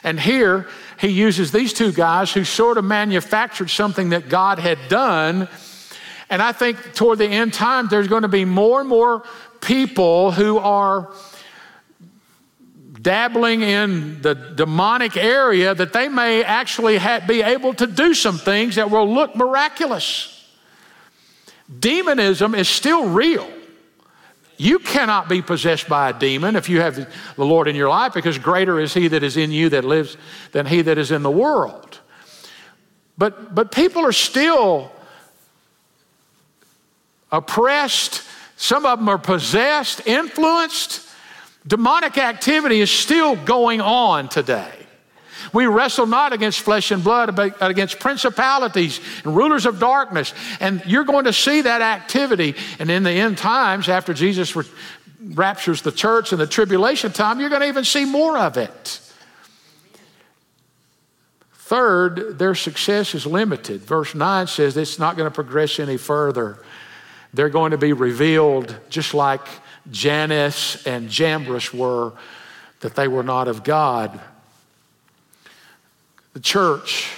And 0.02 0.18
here 0.18 0.66
he 0.98 1.08
uses 1.08 1.52
these 1.52 1.72
two 1.72 1.92
guys 1.92 2.32
who 2.32 2.44
sort 2.44 2.78
of 2.78 2.84
manufactured 2.84 3.68
something 3.68 4.10
that 4.10 4.28
God 4.28 4.58
had 4.58 4.78
done. 4.88 5.48
And 6.30 6.40
I 6.40 6.52
think 6.52 6.94
toward 6.94 7.18
the 7.18 7.26
end 7.26 7.52
time, 7.52 7.88
there's 7.88 8.08
going 8.08 8.22
to 8.22 8.28
be 8.28 8.44
more 8.44 8.80
and 8.80 8.88
more 8.88 9.24
people 9.60 10.30
who 10.30 10.58
are 10.58 11.12
dabbling 13.02 13.62
in 13.62 14.20
the 14.22 14.34
demonic 14.34 15.16
area 15.16 15.74
that 15.74 15.92
they 15.92 16.08
may 16.08 16.44
actually 16.44 16.98
ha- 16.98 17.20
be 17.26 17.42
able 17.42 17.74
to 17.74 17.86
do 17.86 18.14
some 18.14 18.38
things 18.38 18.76
that 18.76 18.90
will 18.90 19.12
look 19.12 19.34
miraculous. 19.34 20.36
Demonism 21.78 22.54
is 22.54 22.68
still 22.68 23.08
real. 23.08 23.48
You 24.60 24.78
cannot 24.78 25.26
be 25.26 25.40
possessed 25.40 25.88
by 25.88 26.10
a 26.10 26.12
demon 26.12 26.54
if 26.54 26.68
you 26.68 26.82
have 26.82 26.94
the 26.94 27.46
Lord 27.46 27.66
in 27.66 27.74
your 27.74 27.88
life 27.88 28.12
because 28.12 28.36
greater 28.36 28.78
is 28.78 28.92
he 28.92 29.08
that 29.08 29.22
is 29.22 29.38
in 29.38 29.52
you 29.52 29.70
that 29.70 29.86
lives 29.86 30.18
than 30.52 30.66
he 30.66 30.82
that 30.82 30.98
is 30.98 31.10
in 31.10 31.22
the 31.22 31.30
world. 31.30 31.98
But, 33.16 33.54
but 33.54 33.72
people 33.72 34.04
are 34.04 34.12
still 34.12 34.92
oppressed. 37.32 38.22
Some 38.58 38.84
of 38.84 38.98
them 38.98 39.08
are 39.08 39.16
possessed, 39.16 40.06
influenced. 40.06 41.08
Demonic 41.66 42.18
activity 42.18 42.82
is 42.82 42.90
still 42.90 43.36
going 43.36 43.80
on 43.80 44.28
today. 44.28 44.79
We 45.52 45.66
wrestle 45.66 46.06
not 46.06 46.32
against 46.32 46.60
flesh 46.60 46.90
and 46.90 47.02
blood, 47.02 47.34
but 47.34 47.56
against 47.60 47.98
principalities 47.98 49.00
and 49.24 49.36
rulers 49.36 49.66
of 49.66 49.78
darkness. 49.80 50.32
And 50.60 50.82
you're 50.86 51.04
going 51.04 51.24
to 51.24 51.32
see 51.32 51.62
that 51.62 51.82
activity. 51.82 52.54
And 52.78 52.90
in 52.90 53.02
the 53.02 53.10
end 53.10 53.38
times, 53.38 53.88
after 53.88 54.14
Jesus 54.14 54.56
raptures 55.22 55.82
the 55.82 55.92
church 55.92 56.32
in 56.32 56.38
the 56.38 56.46
tribulation 56.46 57.12
time, 57.12 57.40
you're 57.40 57.50
going 57.50 57.62
to 57.62 57.68
even 57.68 57.84
see 57.84 58.04
more 58.04 58.38
of 58.38 58.56
it. 58.56 59.00
Third, 61.52 62.38
their 62.38 62.56
success 62.56 63.14
is 63.14 63.26
limited. 63.26 63.82
Verse 63.82 64.14
9 64.14 64.48
says 64.48 64.76
it's 64.76 64.98
not 64.98 65.16
going 65.16 65.30
to 65.30 65.34
progress 65.34 65.78
any 65.78 65.96
further. 65.96 66.64
They're 67.32 67.48
going 67.48 67.70
to 67.70 67.78
be 67.78 67.92
revealed 67.92 68.76
just 68.88 69.14
like 69.14 69.46
Jannes 69.88 70.82
and 70.84 71.08
Jambres 71.08 71.72
were, 71.72 72.14
that 72.80 72.96
they 72.96 73.06
were 73.06 73.22
not 73.22 73.46
of 73.46 73.62
God. 73.62 74.20
The 76.32 76.40
church, 76.40 77.10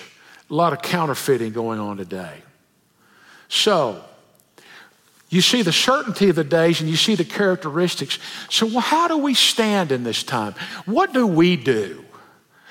a 0.50 0.54
lot 0.54 0.72
of 0.72 0.82
counterfeiting 0.82 1.52
going 1.52 1.78
on 1.78 1.96
today. 1.96 2.42
So, 3.48 4.02
you 5.28 5.40
see 5.40 5.62
the 5.62 5.72
certainty 5.72 6.28
of 6.28 6.36
the 6.36 6.44
days 6.44 6.80
and 6.80 6.90
you 6.90 6.96
see 6.96 7.14
the 7.14 7.24
characteristics. 7.24 8.18
So, 8.50 8.68
how 8.78 9.08
do 9.08 9.16
we 9.16 9.34
stand 9.34 9.92
in 9.92 10.04
this 10.04 10.22
time? 10.22 10.54
What 10.84 11.12
do 11.12 11.26
we 11.26 11.56
do? 11.56 12.04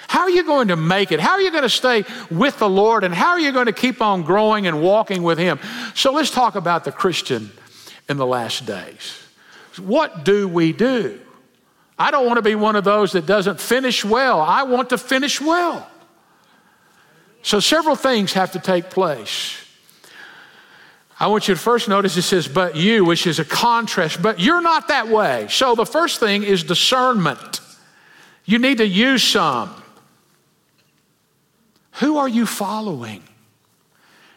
How 0.07 0.21
are 0.21 0.29
you 0.29 0.43
going 0.43 0.67
to 0.67 0.75
make 0.75 1.11
it? 1.11 1.19
How 1.19 1.31
are 1.31 1.41
you 1.41 1.51
going 1.51 1.63
to 1.63 1.69
stay 1.69 2.03
with 2.29 2.59
the 2.59 2.69
Lord? 2.69 3.03
And 3.03 3.13
how 3.13 3.29
are 3.29 3.39
you 3.39 3.51
going 3.51 3.67
to 3.67 3.73
keep 3.73 4.01
on 4.01 4.23
growing 4.23 4.67
and 4.67 4.81
walking 4.81 5.23
with 5.23 5.37
Him? 5.37 5.59
So, 5.95 6.11
let's 6.11 6.29
talk 6.29 6.55
about 6.55 6.83
the 6.83 6.91
Christian 6.91 7.51
in 8.09 8.17
the 8.17 8.27
last 8.27 8.65
days. 8.65 9.17
What 9.77 10.25
do 10.25 10.47
we 10.47 10.73
do? 10.73 11.19
I 11.97 12.11
don't 12.11 12.25
want 12.25 12.37
to 12.37 12.43
be 12.43 12.55
one 12.55 12.75
of 12.75 12.83
those 12.83 13.13
that 13.13 13.25
doesn't 13.25 13.59
finish 13.59 14.03
well. 14.03 14.41
I 14.41 14.63
want 14.63 14.89
to 14.89 14.97
finish 14.97 15.39
well. 15.39 15.87
So, 17.43 17.59
several 17.59 17.95
things 17.95 18.33
have 18.33 18.51
to 18.51 18.59
take 18.59 18.89
place. 18.89 19.57
I 21.19 21.27
want 21.27 21.47
you 21.47 21.53
to 21.53 21.59
first 21.59 21.87
notice 21.87 22.17
it 22.17 22.23
says, 22.23 22.47
but 22.47 22.75
you, 22.75 23.05
which 23.05 23.27
is 23.27 23.37
a 23.37 23.45
contrast, 23.45 24.21
but 24.21 24.39
you're 24.39 24.61
not 24.61 24.87
that 24.87 25.07
way. 25.07 25.47
So, 25.49 25.75
the 25.75 25.85
first 25.85 26.19
thing 26.19 26.43
is 26.43 26.63
discernment. 26.63 27.61
You 28.45 28.59
need 28.59 28.79
to 28.79 28.87
use 28.87 29.23
some. 29.23 29.73
Who 31.93 32.17
are 32.17 32.27
you 32.27 32.45
following? 32.45 33.23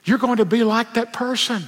You're 0.05 0.19
going 0.19 0.37
to 0.37 0.45
be 0.45 0.63
like 0.65 0.95
that 0.95 1.13
person. 1.13 1.65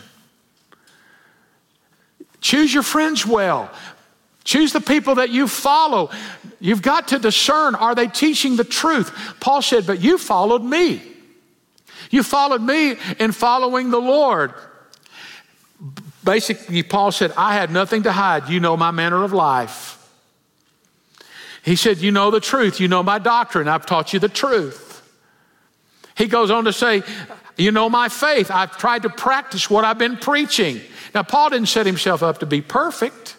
Choose 2.40 2.72
your 2.72 2.82
friends 2.82 3.26
well. 3.26 3.70
Choose 4.44 4.72
the 4.72 4.80
people 4.80 5.16
that 5.16 5.30
you 5.30 5.48
follow. 5.48 6.10
You've 6.60 6.82
got 6.82 7.08
to 7.08 7.18
discern 7.18 7.74
are 7.74 7.94
they 7.94 8.06
teaching 8.06 8.56
the 8.56 8.64
truth? 8.64 9.10
Paul 9.40 9.62
said, 9.62 9.86
But 9.86 10.00
you 10.00 10.18
followed 10.18 10.62
me. 10.62 11.15
You 12.10 12.22
followed 12.22 12.62
me 12.62 12.96
in 13.18 13.32
following 13.32 13.90
the 13.90 14.00
Lord. 14.00 14.54
Basically, 16.24 16.82
Paul 16.82 17.12
said, 17.12 17.32
I 17.36 17.54
had 17.54 17.70
nothing 17.70 18.02
to 18.04 18.12
hide. 18.12 18.48
You 18.48 18.60
know 18.60 18.76
my 18.76 18.90
manner 18.90 19.22
of 19.22 19.32
life. 19.32 19.96
He 21.66 21.76
said, 21.76 21.98
You 21.98 22.12
know 22.12 22.30
the 22.30 22.40
truth. 22.40 22.80
You 22.80 22.88
know 22.88 23.02
my 23.02 23.18
doctrine. 23.18 23.68
I've 23.68 23.86
taught 23.86 24.12
you 24.12 24.20
the 24.20 24.28
truth. 24.28 25.02
He 26.16 26.26
goes 26.26 26.50
on 26.50 26.64
to 26.64 26.72
say, 26.72 27.02
You 27.56 27.72
know 27.72 27.88
my 27.88 28.08
faith. 28.08 28.50
I've 28.50 28.76
tried 28.78 29.02
to 29.02 29.08
practice 29.08 29.68
what 29.68 29.84
I've 29.84 29.98
been 29.98 30.16
preaching. 30.16 30.80
Now, 31.14 31.22
Paul 31.22 31.50
didn't 31.50 31.68
set 31.68 31.86
himself 31.86 32.22
up 32.22 32.38
to 32.38 32.46
be 32.46 32.60
perfect, 32.60 33.36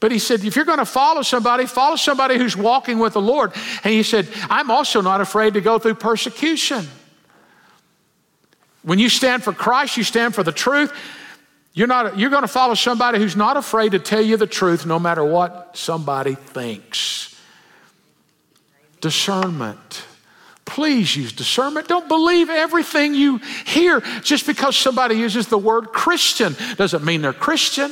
but 0.00 0.12
he 0.12 0.18
said, 0.18 0.44
If 0.44 0.56
you're 0.56 0.64
going 0.64 0.78
to 0.78 0.86
follow 0.86 1.22
somebody, 1.22 1.66
follow 1.66 1.96
somebody 1.96 2.38
who's 2.38 2.56
walking 2.56 2.98
with 2.98 3.12
the 3.12 3.20
Lord. 3.20 3.52
And 3.84 3.92
he 3.92 4.02
said, 4.02 4.28
I'm 4.48 4.70
also 4.70 5.00
not 5.00 5.20
afraid 5.20 5.54
to 5.54 5.60
go 5.60 5.78
through 5.78 5.94
persecution. 5.96 6.86
When 8.86 9.00
you 9.00 9.08
stand 9.08 9.42
for 9.42 9.52
Christ, 9.52 9.96
you 9.96 10.04
stand 10.04 10.36
for 10.36 10.44
the 10.44 10.52
truth. 10.52 10.92
You're, 11.74 11.88
not, 11.88 12.16
you're 12.16 12.30
going 12.30 12.42
to 12.42 12.48
follow 12.48 12.74
somebody 12.74 13.18
who's 13.18 13.34
not 13.34 13.56
afraid 13.56 13.90
to 13.92 13.98
tell 13.98 14.20
you 14.20 14.36
the 14.36 14.46
truth 14.46 14.86
no 14.86 15.00
matter 15.00 15.24
what 15.24 15.76
somebody 15.76 16.36
thinks. 16.36 17.36
Discernment. 19.00 20.04
Please 20.64 21.16
use 21.16 21.32
discernment. 21.32 21.88
Don't 21.88 22.06
believe 22.06 22.48
everything 22.48 23.12
you 23.16 23.38
hear. 23.66 24.02
Just 24.22 24.46
because 24.46 24.76
somebody 24.76 25.16
uses 25.16 25.48
the 25.48 25.58
word 25.58 25.86
Christian 25.88 26.54
doesn't 26.76 27.04
mean 27.04 27.22
they're 27.22 27.32
Christian. 27.32 27.90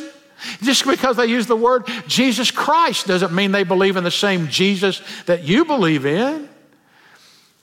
Just 0.62 0.86
because 0.86 1.16
they 1.16 1.26
use 1.26 1.48
the 1.48 1.56
word 1.56 1.88
Jesus 2.06 2.52
Christ 2.52 3.08
doesn't 3.08 3.34
mean 3.34 3.50
they 3.50 3.64
believe 3.64 3.96
in 3.96 4.04
the 4.04 4.12
same 4.12 4.46
Jesus 4.46 5.02
that 5.26 5.42
you 5.42 5.64
believe 5.64 6.06
in. 6.06 6.48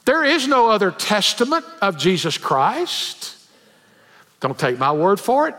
There 0.05 0.23
is 0.23 0.47
no 0.47 0.69
other 0.69 0.91
testament 0.91 1.65
of 1.81 1.97
Jesus 1.97 2.37
Christ. 2.37 3.37
Don't 4.39 4.57
take 4.57 4.79
my 4.79 4.91
word 4.91 5.19
for 5.19 5.47
it. 5.47 5.55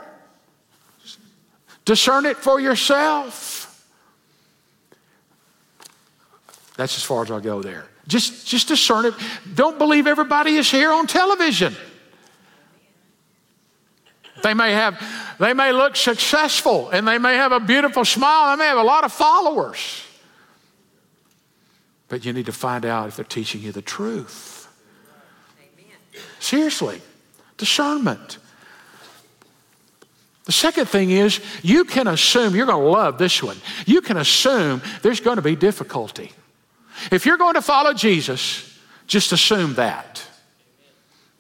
Discern 1.84 2.26
it 2.26 2.36
for 2.36 2.60
yourself. 2.60 3.68
That's 6.76 6.96
as 6.96 7.02
far 7.02 7.22
as 7.22 7.30
I'll 7.30 7.40
go 7.40 7.62
there. 7.62 7.86
Just, 8.08 8.46
just 8.46 8.68
discern 8.68 9.06
it. 9.06 9.14
Don't 9.54 9.78
believe 9.78 10.06
everybody 10.06 10.56
is 10.56 10.70
here 10.70 10.90
on 10.90 11.06
television. 11.06 11.76
They 14.42 14.54
may 14.54 14.72
have, 14.72 15.00
they 15.38 15.54
may 15.54 15.70
look 15.70 15.94
successful 15.94 16.90
and 16.90 17.06
they 17.06 17.18
may 17.18 17.36
have 17.36 17.52
a 17.52 17.60
beautiful 17.60 18.04
smile. 18.04 18.56
They 18.56 18.64
may 18.64 18.68
have 18.68 18.78
a 18.78 18.82
lot 18.82 19.04
of 19.04 19.12
followers. 19.12 20.04
But 22.12 22.26
you 22.26 22.34
need 22.34 22.44
to 22.44 22.52
find 22.52 22.84
out 22.84 23.08
if 23.08 23.16
they're 23.16 23.24
teaching 23.24 23.62
you 23.62 23.72
the 23.72 23.80
truth. 23.80 24.68
Amen. 25.58 25.96
Seriously, 26.40 27.00
discernment. 27.56 28.36
The 30.44 30.52
second 30.52 30.90
thing 30.90 31.10
is 31.10 31.40
you 31.62 31.86
can 31.86 32.06
assume, 32.06 32.54
you're 32.54 32.66
going 32.66 32.84
to 32.84 32.90
love 32.90 33.16
this 33.16 33.42
one, 33.42 33.56
you 33.86 34.02
can 34.02 34.18
assume 34.18 34.82
there's 35.00 35.20
going 35.20 35.36
to 35.36 35.42
be 35.42 35.56
difficulty. 35.56 36.32
If 37.10 37.24
you're 37.24 37.38
going 37.38 37.54
to 37.54 37.62
follow 37.62 37.94
Jesus, 37.94 38.78
just 39.06 39.32
assume 39.32 39.72
that. 39.76 40.22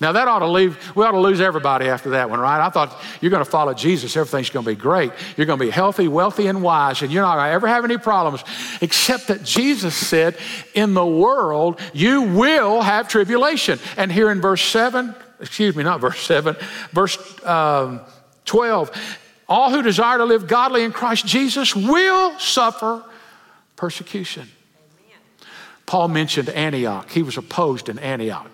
Now 0.02 0.10
that 0.10 0.26
ought 0.26 0.40
to 0.40 0.48
leave, 0.48 0.96
we 0.96 1.04
ought 1.04 1.12
to 1.12 1.20
lose 1.20 1.40
everybody 1.40 1.86
after 1.86 2.10
that 2.10 2.28
one, 2.28 2.40
right? 2.40 2.60
I 2.60 2.70
thought 2.70 3.00
you're 3.20 3.30
going 3.30 3.44
to 3.44 3.48
follow 3.48 3.72
Jesus, 3.72 4.16
everything's 4.16 4.50
going 4.50 4.64
to 4.64 4.70
be 4.72 4.74
great. 4.74 5.12
You're 5.36 5.46
going 5.46 5.60
to 5.60 5.64
be 5.64 5.70
healthy, 5.70 6.08
wealthy, 6.08 6.48
and 6.48 6.60
wise, 6.60 7.02
and 7.02 7.12
you're 7.12 7.22
not 7.22 7.36
going 7.36 7.46
to 7.46 7.52
ever 7.52 7.68
have 7.68 7.84
any 7.84 7.98
problems, 7.98 8.42
except 8.80 9.28
that 9.28 9.44
Jesus 9.44 9.94
said, 9.94 10.36
in 10.74 10.94
the 10.94 11.06
world, 11.06 11.80
you 11.94 12.22
will 12.22 12.82
have 12.82 13.06
tribulation. 13.06 13.78
And 13.96 14.10
here 14.10 14.28
in 14.32 14.40
verse 14.40 14.60
7, 14.62 15.14
excuse 15.38 15.76
me, 15.76 15.84
not 15.84 16.00
verse 16.00 16.18
7, 16.18 16.56
verse 16.90 17.16
um, 17.46 18.00
12. 18.44 18.90
All 19.48 19.70
who 19.70 19.82
desire 19.82 20.18
to 20.18 20.24
live 20.24 20.48
godly 20.48 20.82
in 20.82 20.90
Christ 20.90 21.26
Jesus 21.26 21.76
will 21.76 22.36
suffer 22.40 23.04
persecution. 23.76 24.48
Amen. 24.74 25.20
Paul 25.86 26.08
mentioned 26.08 26.48
Antioch. 26.48 27.08
He 27.08 27.22
was 27.22 27.36
opposed 27.36 27.88
in 27.88 28.00
Antioch. 28.00 28.50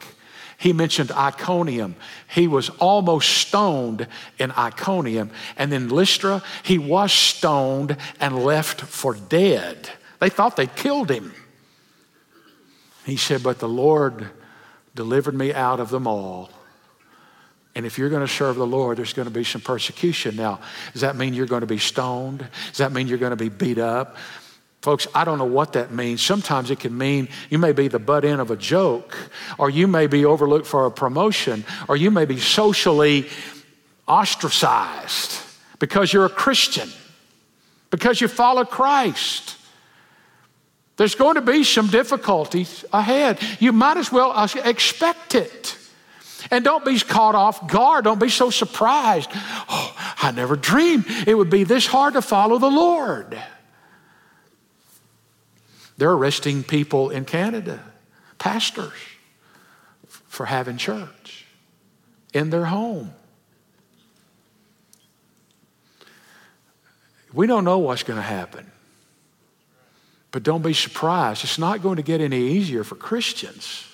He 0.59 0.73
mentioned 0.73 1.13
Iconium. 1.13 1.95
He 2.29 2.49
was 2.49 2.69
almost 2.81 3.31
stoned 3.31 4.09
in 4.39 4.51
Iconium. 4.51 5.31
And 5.57 5.71
then 5.71 5.89
Lystra, 5.89 6.43
he 6.65 6.79
was 6.79 7.13
stoned 7.13 7.97
and 8.19 8.45
left 8.45 8.81
for 8.81 9.15
dead. 9.15 9.89
They 10.19 10.29
thought 10.29 10.57
they 10.57 10.67
killed 10.67 11.11
him. 11.11 11.33
He 13.07 13.17
said, 13.17 13.45
But 13.45 13.61
the 13.61 13.69
Lord 13.69 14.31
delivered 14.97 15.35
me 15.35 15.55
out 15.55 15.79
of 15.79 15.91
them 15.91 16.09
all. 16.09 16.51
And 17.77 17.87
if 17.87 17.97
you're 17.97 18.11
going 18.11 18.27
to 18.27 18.33
serve 18.33 18.57
the 18.57 18.67
Lord, 18.67 18.99
there's 18.99 19.13
going 19.13 19.29
to 19.29 19.35
be 19.35 19.45
some 19.45 19.61
persecution. 19.61 20.35
Now, 20.35 20.59
does 20.93 21.03
that 21.03 21.15
mean 21.15 21.35
you're 21.35 21.47
going 21.47 21.61
to 21.61 21.69
be 21.69 21.79
stoned? 21.79 22.45
Does 22.71 22.79
that 22.79 22.91
mean 22.91 23.07
you're 23.07 23.19
going 23.19 23.31
to 23.31 23.37
be 23.37 23.49
beat 23.49 23.79
up? 23.79 24.17
Folks, 24.89 25.07
I 25.15 25.27
don't 25.27 25.37
know 25.37 25.45
what 25.45 25.75
that 25.75 25.93
means. 25.93 26.23
Sometimes 26.23 26.71
it 26.71 26.81
can 26.81 26.97
mean 26.97 27.29
you 27.51 27.59
may 27.59 27.73
be 27.73 27.89
the 27.89 27.99
butt 27.99 28.25
end 28.25 28.41
of 28.41 28.51
a 28.51 28.57
joke, 28.57 29.15
or 29.59 29.69
you 29.69 29.87
may 29.87 30.07
be 30.07 30.25
overlooked 30.25 30.67
for 30.67 30.87
a 30.87 30.91
promotion, 30.91 31.67
or 31.89 31.97
you 31.99 32.11
may 32.11 32.25
be 32.25 32.39
socially 32.39 33.29
ostracized 34.07 35.43
because 35.79 36.11
you're 36.11 36.25
a 36.25 36.31
Christian, 36.31 36.89
because 37.91 38.23
you 38.23 38.29
follow 38.29 38.65
Christ. 38.65 39.59
There's 40.97 41.15
going 41.15 41.35
to 41.35 41.43
be 41.43 41.65
some 41.65 41.89
difficulties 41.89 42.83
ahead. 42.91 43.41
You 43.61 43.75
might 43.75 43.99
as 43.99 44.11
well 44.11 44.33
uh, 44.35 44.49
expect 44.65 45.35
it. 45.35 45.77
And 46.51 46.65
don't 46.65 46.83
be 46.83 46.99
caught 46.99 47.35
off 47.35 47.69
guard. 47.69 48.05
Don't 48.05 48.19
be 48.19 48.31
so 48.31 48.49
surprised. 48.49 49.29
Oh, 49.69 49.95
I 50.23 50.31
never 50.31 50.57
dreamed 50.57 51.05
it 51.27 51.35
would 51.35 51.51
be 51.51 51.65
this 51.65 51.87
hard 51.87 52.15
to 52.15 52.23
follow 52.23 52.57
the 52.57 52.71
Lord. 52.71 53.39
They're 55.99 56.13
arresting 56.13 56.63
people 56.63 57.11
in 57.11 57.25
Canada, 57.25 57.83
pastors, 58.39 58.93
for 60.07 60.47
having 60.47 60.77
church 60.77 61.45
in 62.33 62.51
their 62.51 62.65
home. 62.65 63.13
We 67.33 67.47
don't 67.47 67.65
know 67.65 67.79
what's 67.79 68.05
going 68.05 68.17
to 68.17 68.23
happen. 68.23 68.71
But 70.31 70.43
don't 70.43 70.63
be 70.63 70.73
surprised. 70.73 71.43
It's 71.43 71.59
not 71.59 71.83
going 71.83 71.97
to 71.97 72.03
get 72.03 72.21
any 72.21 72.53
easier 72.53 72.85
for 72.85 72.95
Christians. 72.95 73.85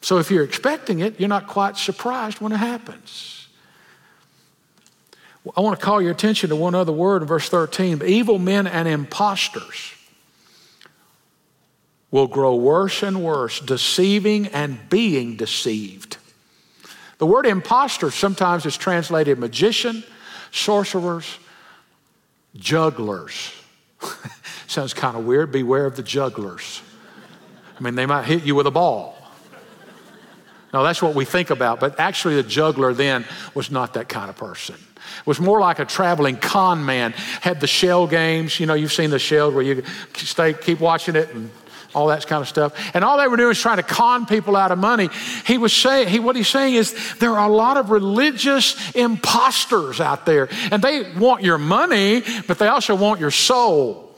So 0.00 0.18
if 0.18 0.30
you're 0.30 0.44
expecting 0.44 1.00
it, 1.00 1.20
you're 1.20 1.28
not 1.28 1.46
quite 1.46 1.76
surprised 1.76 2.40
when 2.40 2.52
it 2.52 2.56
happens. 2.56 3.46
I 5.56 5.60
want 5.60 5.78
to 5.78 5.84
call 5.84 6.00
your 6.00 6.10
attention 6.10 6.48
to 6.48 6.56
one 6.56 6.74
other 6.74 6.92
word 6.92 7.22
in 7.22 7.28
verse 7.28 7.48
13 7.48 8.02
evil 8.04 8.38
men 8.38 8.66
and 8.66 8.88
impostors 8.88 9.92
will 12.14 12.28
grow 12.28 12.54
worse 12.54 13.02
and 13.02 13.24
worse, 13.24 13.58
deceiving 13.58 14.46
and 14.46 14.88
being 14.88 15.34
deceived. 15.34 16.16
The 17.18 17.26
word 17.26 17.44
impostor 17.44 18.12
sometimes 18.12 18.64
is 18.66 18.76
translated 18.76 19.36
magician, 19.36 20.04
sorcerers, 20.52 21.40
jugglers. 22.54 23.52
Sounds 24.68 24.94
kind 24.94 25.16
of 25.16 25.24
weird. 25.24 25.50
Beware 25.50 25.86
of 25.86 25.96
the 25.96 26.04
jugglers. 26.04 26.82
I 27.76 27.82
mean, 27.82 27.96
they 27.96 28.06
might 28.06 28.26
hit 28.26 28.44
you 28.44 28.54
with 28.54 28.68
a 28.68 28.70
ball. 28.70 29.18
No, 30.72 30.84
that's 30.84 31.02
what 31.02 31.16
we 31.16 31.24
think 31.24 31.50
about. 31.50 31.80
But 31.80 31.98
actually, 31.98 32.36
the 32.36 32.44
juggler 32.44 32.94
then 32.94 33.24
was 33.54 33.72
not 33.72 33.94
that 33.94 34.08
kind 34.08 34.30
of 34.30 34.36
person. 34.36 34.76
It 34.76 35.26
was 35.26 35.40
more 35.40 35.58
like 35.58 35.80
a 35.80 35.84
traveling 35.84 36.36
con 36.36 36.84
man. 36.84 37.10
Had 37.40 37.60
the 37.60 37.66
shell 37.66 38.06
games. 38.06 38.60
You 38.60 38.66
know, 38.66 38.74
you've 38.74 38.92
seen 38.92 39.10
the 39.10 39.18
shell 39.18 39.50
where 39.50 39.64
you 39.64 39.82
stay, 40.14 40.54
keep 40.54 40.78
watching 40.78 41.16
it 41.16 41.34
and 41.34 41.50
all 41.94 42.08
that 42.08 42.26
kind 42.26 42.42
of 42.42 42.48
stuff. 42.48 42.72
And 42.94 43.04
all 43.04 43.18
they 43.18 43.28
were 43.28 43.36
doing 43.36 43.48
was 43.48 43.60
trying 43.60 43.76
to 43.76 43.82
con 43.82 44.26
people 44.26 44.56
out 44.56 44.72
of 44.72 44.78
money. 44.78 45.08
He 45.46 45.58
was 45.58 45.72
saying, 45.72 46.08
he, 46.08 46.18
what 46.18 46.36
he's 46.36 46.48
saying 46.48 46.74
is 46.74 46.94
there 47.18 47.36
are 47.36 47.48
a 47.48 47.52
lot 47.52 47.76
of 47.76 47.90
religious 47.90 48.94
imposters 48.94 50.00
out 50.00 50.26
there, 50.26 50.48
and 50.70 50.82
they 50.82 51.12
want 51.12 51.42
your 51.42 51.58
money, 51.58 52.22
but 52.46 52.58
they 52.58 52.68
also 52.68 52.94
want 52.94 53.20
your 53.20 53.30
soul. 53.30 54.14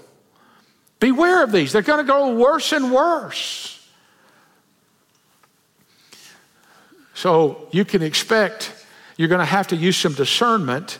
Beware 0.99 1.45
of 1.45 1.53
these. 1.53 1.73
They're 1.73 1.83
going 1.83 2.05
to 2.05 2.11
go 2.11 2.35
worse 2.35 2.73
and 2.73 2.91
worse. 2.91 3.73
So 7.15 7.69
you 7.71 7.85
can 7.85 8.03
expect 8.03 8.73
you're 9.17 9.29
going 9.29 9.41
to 9.41 9.45
have 9.45 9.69
to 9.69 9.77
use 9.77 9.97
some 9.97 10.13
discernment. 10.13 10.99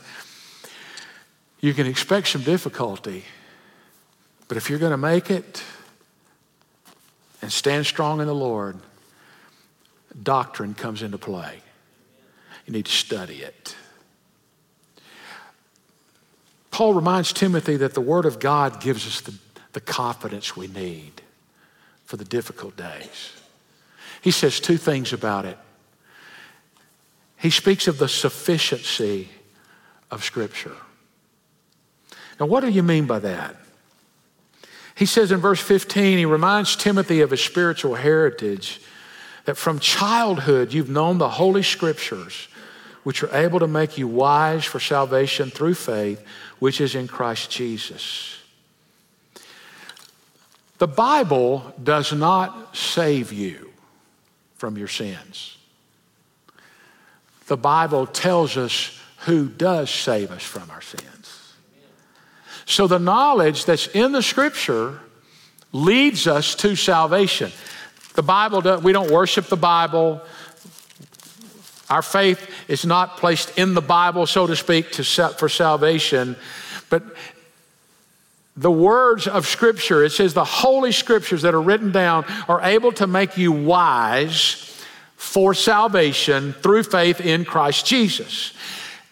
You 1.61 1.75
can 1.75 1.87
expect 1.87 2.29
some 2.29 2.43
difficulty. 2.43 3.25
But 4.49 4.57
if 4.57 4.71
you're 4.71 4.79
going 4.79 4.93
to 4.93 4.97
make 4.97 5.31
it 5.31 5.63
and 7.47 7.53
stand 7.53 7.87
strong 7.87 8.21
in 8.21 8.27
the 8.27 8.35
Lord, 8.35 8.77
doctrine 10.21 10.75
comes 10.75 11.01
into 11.01 11.17
play. 11.17 11.61
You 12.67 12.73
need 12.73 12.87
to 12.87 12.91
study 12.91 13.37
it. 13.37 13.77
Paul 16.73 16.93
reminds 16.93 17.33
Timothy 17.33 17.77
that 17.77 17.95
the 17.95 18.01
Word 18.01 18.27
of 18.27 18.41
God 18.41 18.81
gives 18.81 19.07
us 19.07 19.21
the, 19.21 19.33
the 19.75 19.81
confidence 19.81 20.57
we 20.57 20.67
need 20.67 21.23
for 22.05 22.17
the 22.17 22.25
difficult 22.25 22.77
days. 22.77 23.37
He 24.23 24.33
says 24.33 24.59
two 24.59 24.77
things 24.77 25.13
about 25.13 25.45
it. 25.45 25.57
He 27.37 27.51
speaks 27.51 27.87
of 27.87 27.99
the 27.99 28.09
sufficiency 28.09 29.29
of 30.11 30.25
Scripture. 30.25 30.75
Now, 32.41 32.47
what 32.47 32.63
do 32.63 32.71
you 32.71 32.83
mean 32.83 33.07
by 33.07 33.21
that? 33.21 33.55
He 34.97 35.07
says 35.07 35.31
in 35.31 35.41
verse 35.41 35.61
15, 35.61 36.19
he 36.19 36.25
reminds 36.25 36.75
Timothy 36.75 37.21
of 37.21 37.31
his 37.31 37.45
spiritual 37.45 37.95
heritage 37.95 38.81
that 39.45 39.57
from 39.57 39.79
childhood 39.79 40.73
you've 40.73 40.89
known 40.89 41.19
the 41.19 41.29
Holy 41.29 41.63
Scriptures, 41.63 42.49
which 43.05 43.23
are 43.23 43.35
able 43.37 43.61
to 43.61 43.69
make 43.69 43.99
you 43.99 44.09
wise 44.09 44.65
for 44.65 44.81
salvation 44.81 45.51
through 45.51 45.75
faith, 45.75 46.25
which 46.59 46.81
is 46.81 46.95
in 46.95 47.07
Christ 47.07 47.51
Jesus. 47.51 48.39
The 50.79 50.89
Bible 50.89 51.75
does 51.83 52.13
not 52.13 52.75
save 52.75 53.33
you 53.33 53.71
from 54.55 54.79
your 54.79 54.89
sins. 54.89 55.59
The 57.49 57.57
Bible 57.59 58.07
tells 58.07 58.57
us 58.57 58.99
who 59.21 59.49
does 59.49 59.91
save 59.91 60.31
us 60.31 60.43
from 60.43 60.71
our 60.71 60.81
sins. 60.81 61.46
So 62.67 62.87
the 62.87 62.99
knowledge 62.99 63.65
that's 63.65 63.87
in 63.87 64.13
the 64.13 64.23
scripture 64.23 65.01
leads 65.73 66.27
us 66.27 66.55
to 66.57 66.77
salvation. 66.77 67.53
The 68.15 68.23
Bible, 68.23 68.81
we 68.81 68.93
don't 68.93 69.11
worship 69.11 69.47
the 69.47 69.57
Bible. 69.57 70.21
Our 71.89 72.03
faith 72.03 72.51
is 72.67 72.85
not 72.85 73.19
placed 73.19 73.57
in 73.59 73.75
the 73.75 73.81
Bible, 73.81 74.27
so 74.27 74.47
to 74.47 74.57
speak, 74.57 74.91
to 74.93 75.05
for 75.05 75.49
salvation. 75.49 76.37
But 76.91 77.05
the 78.57 78.71
words 78.71 79.29
of 79.29 79.47
Scripture, 79.47 80.03
it 80.03 80.11
says 80.11 80.35
the 80.35 80.45
holy 80.45 80.91
Scriptures 80.91 81.43
that 81.43 81.55
are 81.55 81.63
written 81.63 81.93
down 81.93 82.25
are 82.49 82.63
able 82.63 82.91
to 82.93 83.07
make 83.07 83.37
you 83.37 83.53
wise 83.53 84.83
for 85.17 85.55
salvation 85.55 86.55
through 86.55 86.83
faith 86.83 87.21
in 87.21 87.45
Christ 87.45 87.87
Jesus. 87.87 88.55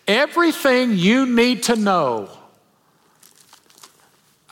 Everything 0.08 0.96
you 0.96 1.26
need 1.26 1.64
to 1.64 1.76
know 1.76 2.30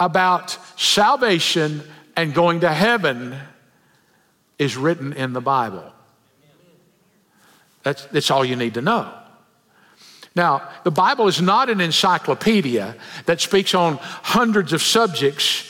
about 0.06 0.58
salvation 0.76 1.82
and 2.16 2.34
going 2.34 2.60
to 2.60 2.72
heaven 2.72 3.36
is 4.58 4.76
written 4.76 5.12
in 5.12 5.32
the 5.32 5.40
Bible. 5.40 5.92
That's, 7.82 8.04
that's 8.06 8.30
all 8.30 8.44
you 8.44 8.56
need 8.56 8.74
to 8.74 8.82
know. 8.82 9.12
Now, 10.34 10.68
the 10.84 10.90
Bible 10.90 11.28
is 11.28 11.42
not 11.42 11.68
an 11.68 11.80
encyclopedia 11.80 12.96
that 13.26 13.40
speaks 13.40 13.74
on 13.74 13.98
hundreds 14.00 14.72
of 14.72 14.80
subjects 14.80 15.68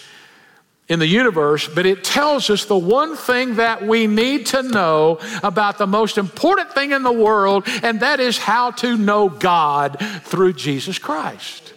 in 0.88 0.98
the 0.98 1.06
universe, 1.06 1.68
but 1.68 1.86
it 1.86 2.04
tells 2.04 2.50
us 2.50 2.66
the 2.66 2.78
one 2.78 3.16
thing 3.16 3.56
that 3.56 3.86
we 3.86 4.06
need 4.06 4.46
to 4.46 4.62
know 4.62 5.18
about 5.42 5.78
the 5.78 5.86
most 5.86 6.18
important 6.18 6.72
thing 6.72 6.92
in 6.92 7.02
the 7.02 7.12
world, 7.12 7.64
and 7.82 8.00
that 8.00 8.20
is 8.20 8.36
how 8.36 8.70
to 8.72 8.96
know 8.96 9.28
God 9.28 9.96
through 10.24 10.52
Jesus 10.52 10.98
Christ. 10.98 11.71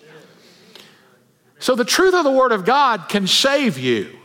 So, 1.65 1.73
the 1.73 1.83
truth 1.83 2.13
of 2.13 2.23
the 2.23 2.31
Word 2.31 2.51
of 2.51 2.63
God 2.63 3.09
can 3.09 3.25
save 3.25 3.79
you. 3.79 4.15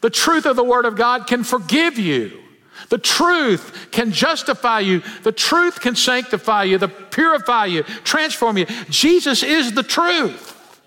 The 0.00 0.10
truth 0.10 0.46
of 0.46 0.56
the 0.56 0.64
Word 0.64 0.84
of 0.84 0.96
God 0.96 1.28
can 1.28 1.44
forgive 1.44 1.96
you. 1.96 2.42
The 2.88 2.98
truth 2.98 3.86
can 3.92 4.10
justify 4.10 4.80
you. 4.80 5.00
The 5.22 5.30
truth 5.30 5.80
can 5.80 5.94
sanctify 5.94 6.64
you, 6.64 6.78
the 6.78 6.88
purify 6.88 7.66
you, 7.66 7.84
transform 8.02 8.58
you. 8.58 8.66
Jesus 8.90 9.44
is 9.44 9.74
the 9.74 9.84
truth. 9.84 10.82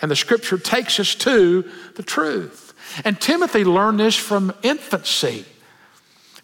And 0.00 0.10
the 0.10 0.16
scripture 0.16 0.56
takes 0.56 0.98
us 0.98 1.14
to 1.16 1.70
the 1.96 2.02
truth. 2.02 2.72
And 3.04 3.20
Timothy 3.20 3.64
learned 3.64 4.00
this 4.00 4.16
from 4.16 4.54
infancy. 4.62 5.44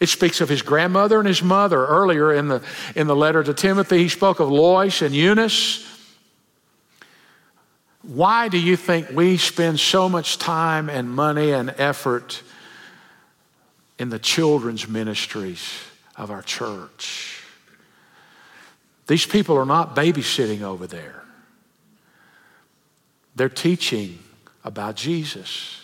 It 0.00 0.10
speaks 0.10 0.42
of 0.42 0.50
his 0.50 0.60
grandmother 0.60 1.18
and 1.18 1.26
his 1.26 1.42
mother. 1.42 1.86
Earlier 1.86 2.34
in 2.34 2.48
the, 2.48 2.62
in 2.94 3.06
the 3.06 3.16
letter 3.16 3.42
to 3.42 3.54
Timothy, 3.54 4.02
he 4.02 4.08
spoke 4.10 4.38
of 4.38 4.50
Lois 4.50 5.00
and 5.00 5.14
Eunice. 5.14 5.97
Why 8.08 8.48
do 8.48 8.58
you 8.58 8.76
think 8.76 9.10
we 9.10 9.36
spend 9.36 9.78
so 9.78 10.08
much 10.08 10.38
time 10.38 10.88
and 10.88 11.10
money 11.10 11.52
and 11.52 11.74
effort 11.76 12.42
in 13.98 14.08
the 14.08 14.18
children's 14.18 14.88
ministries 14.88 15.62
of 16.16 16.30
our 16.30 16.40
church? 16.40 17.42
These 19.08 19.26
people 19.26 19.58
are 19.58 19.66
not 19.66 19.94
babysitting 19.94 20.62
over 20.62 20.86
there, 20.86 21.22
they're 23.36 23.50
teaching 23.50 24.18
about 24.64 24.96
Jesus. 24.96 25.82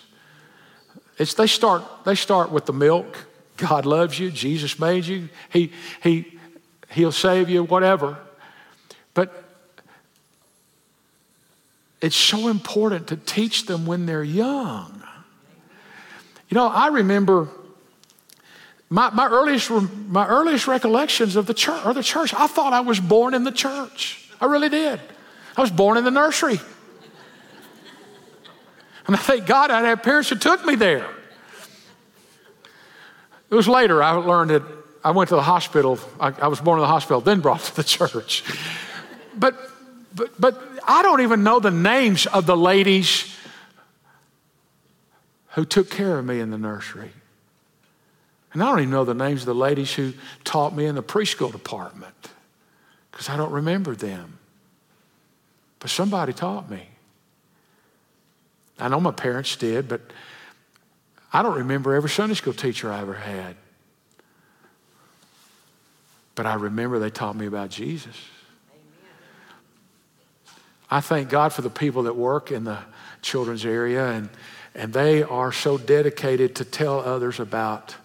It's, 1.19 1.35
they, 1.35 1.47
start, 1.47 1.83
they 2.05 2.15
start 2.15 2.51
with 2.51 2.65
the 2.65 2.73
milk. 2.73 3.27
God 3.59 3.85
loves 3.85 4.19
you. 4.19 4.31
Jesus 4.31 4.81
made 4.81 5.05
you. 5.05 5.29
He, 5.51 5.73
he, 6.03 6.39
he'll 6.91 7.13
save 7.13 7.49
you, 7.49 7.63
whatever. 7.63 8.19
But 9.13 9.45
it's 12.05 12.17
so 12.17 12.49
important 12.49 13.07
to 13.09 13.17
teach 13.17 13.65
them 13.65 13.87
when 13.87 14.05
they're 14.05 14.23
young. 14.23 15.03
You 16.51 16.55
know, 16.55 16.67
I 16.67 16.89
remember 16.89 17.49
my, 18.91 19.09
my, 19.09 19.27
earliest, 19.27 19.71
my 19.71 20.27
earliest 20.27 20.69
recollections 20.69 21.35
of 21.35 21.47
the 21.47 21.55
church, 21.55 21.85
or 21.87 21.95
the 21.95 22.03
church, 22.03 22.35
I 22.35 22.47
thought 22.47 22.75
I 22.75 22.81
was 22.81 23.01
born 23.01 23.33
in 23.33 23.45
the 23.45 23.51
church. 23.51 24.31
I 24.39 24.45
really 24.45 24.69
did. 24.69 25.01
I 25.57 25.63
was 25.63 25.71
born 25.71 25.97
in 25.97 26.05
the 26.05 26.11
nursery. 26.11 26.61
And 29.07 29.15
I 29.15 29.19
thank 29.19 29.45
God 29.45 29.71
I 29.71 29.83
had 29.83 30.03
parents 30.03 30.31
who 30.31 30.37
took 30.37 30.65
me 30.65 30.77
there. 30.77 31.07
It 33.51 33.55
was 33.55 33.69
later 33.69 34.03
I 34.03 34.13
learned 34.13 34.49
that 34.49 34.63
I 35.05 35.11
went 35.11 35.29
to 35.29 35.37
the 35.37 35.43
hospital. 35.43 35.99
I, 36.19 36.33
I 36.41 36.49
was 36.49 36.59
born 36.61 36.79
in 36.79 36.81
the 36.81 36.89
hospital, 36.89 37.21
then 37.21 37.41
brought 37.41 37.61
to 37.61 37.77
the 37.77 37.85
church. 37.97 38.43
But, 39.37 39.57
but, 40.15 40.41
but 40.41 40.74
I 40.87 41.03
don't 41.03 41.21
even 41.23 41.43
know 41.43 41.61
the 41.61 41.71
names 41.71 42.27
of 42.27 42.47
the 42.47 42.57
ladies 42.57 43.35
who 45.51 45.65
took 45.65 45.91
care 45.91 46.19
of 46.19 46.25
me 46.25 46.41
in 46.41 46.51
the 46.51 46.59
nursery. 46.59 47.11
And 48.53 48.63
I 48.63 48.71
don't 48.71 48.81
even 48.81 48.91
know 48.91 49.05
the 49.05 49.15
names 49.15 49.43
of 49.43 49.47
the 49.47 49.55
ladies 49.55 49.93
who 49.95 50.13
taught 50.45 50.75
me 50.75 50.87
in 50.87 50.95
the 50.95 51.03
preschool 51.03 51.51
department 51.51 52.15
because 53.11 53.29
I 53.29 53.37
don't 53.37 53.53
remember 53.53 53.95
them. 53.95 54.39
But 55.81 55.91
somebody 55.91 56.33
taught 56.33 56.71
me. 56.71 56.89
I 58.79 58.89
know 58.89 59.01
my 59.01 59.13
parents 59.13 59.57
did, 59.57 59.89
but 59.89 60.01
I 61.33 61.43
don't 61.43 61.57
remember 61.57 61.95
every 61.95 62.11
Sunday 62.11 62.35
school 62.35 62.53
teacher 62.53 62.91
I 62.91 63.01
ever 63.01 63.15
had. 63.15 63.57
But 66.35 66.47
I 66.47 66.55
remember 66.55 66.99
they 66.99 67.11
taught 67.11 67.37
me 67.37 67.47
about 67.47 67.71
Jesus. 67.71 68.17
I 70.91 71.01
thank 71.01 71.29
God 71.29 71.53
for 71.53 71.63
the 71.63 71.71
people 71.71 72.05
that 72.05 72.17
work 72.17 72.51
in 72.51 72.65
the 72.65 72.79
children's 73.23 73.65
area, 73.65 74.07
and, 74.11 74.29
and 74.75 74.93
they 74.93 75.23
are 75.23 75.53
so 75.53 75.79
dedicated 75.79 76.57
to 76.57 76.65
tell 76.65 77.01
others 77.01 77.41
about 77.41 77.97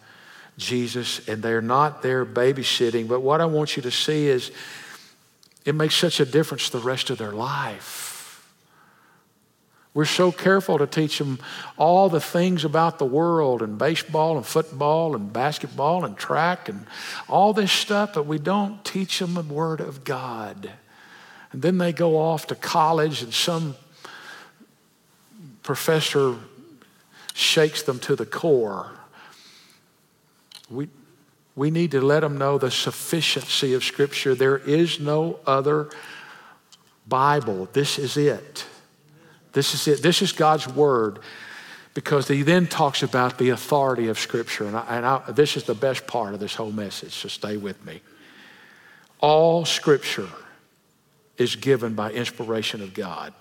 Jesus, 0.57 1.27
and 1.27 1.41
they're 1.41 1.61
not 1.61 2.01
there 2.01 2.25
babysitting. 2.25 3.07
But 3.07 3.21
what 3.21 3.41
I 3.41 3.45
want 3.45 3.75
you 3.75 3.83
to 3.83 3.91
see 3.91 4.27
is 4.27 4.51
it 5.65 5.75
makes 5.75 5.95
such 5.95 6.19
a 6.19 6.25
difference 6.25 6.69
the 6.69 6.79
rest 6.79 7.09
of 7.09 7.17
their 7.17 7.31
life. 7.31 8.09
We're 9.93 10.05
so 10.05 10.31
careful 10.31 10.77
to 10.77 10.87
teach 10.87 11.17
them 11.17 11.39
all 11.75 12.09
the 12.09 12.21
things 12.21 12.63
about 12.63 12.99
the 12.99 13.05
world 13.05 13.61
and 13.61 13.77
baseball 13.77 14.37
and 14.37 14.45
football 14.45 15.15
and 15.15 15.33
basketball 15.33 16.05
and 16.05 16.15
track 16.15 16.69
and 16.69 16.85
all 17.27 17.53
this 17.53 17.71
stuff, 17.71 18.13
but 18.13 18.25
we 18.25 18.37
don't 18.37 18.83
teach 18.85 19.19
them 19.19 19.33
the 19.33 19.41
Word 19.41 19.81
of 19.81 20.03
God. 20.03 20.71
And 21.51 21.61
then 21.61 21.77
they 21.77 21.91
go 21.91 22.17
off 22.17 22.47
to 22.47 22.55
college, 22.55 23.23
and 23.23 23.33
some 23.33 23.75
professor 25.63 26.35
shakes 27.33 27.83
them 27.83 27.99
to 27.99 28.15
the 28.15 28.25
core. 28.25 28.91
We, 30.69 30.89
we 31.55 31.71
need 31.71 31.91
to 31.91 32.01
let 32.01 32.19
them 32.19 32.37
know 32.37 32.57
the 32.57 32.71
sufficiency 32.71 33.73
of 33.73 33.83
Scripture. 33.83 34.35
There 34.35 34.57
is 34.57 34.99
no 34.99 35.39
other 35.45 35.89
Bible. 37.07 37.67
This 37.73 37.97
is 37.97 38.17
it. 38.17 38.65
This 39.53 39.73
is 39.73 39.87
it. 39.87 40.03
This 40.03 40.21
is 40.21 40.31
God's 40.31 40.67
Word 40.67 41.19
because 41.95 42.27
he 42.27 42.43
then 42.43 42.67
talks 42.67 43.01
about 43.01 43.39
the 43.39 43.49
authority 43.49 44.07
of 44.07 44.19
Scripture. 44.19 44.67
And, 44.67 44.77
I, 44.77 44.85
and 44.89 45.05
I, 45.05 45.31
this 45.31 45.57
is 45.57 45.63
the 45.63 45.73
best 45.73 46.05
part 46.05 46.33
of 46.33 46.39
this 46.39 46.53
whole 46.53 46.71
message, 46.71 47.13
so 47.13 47.27
stay 47.27 47.57
with 47.57 47.83
me. 47.83 48.01
All 49.19 49.65
Scripture 49.65 50.29
is 51.39 51.55
given 51.55 51.95
by 51.95 52.11
inspiration 52.11 52.81
of 52.81 52.93
God. 52.93 53.33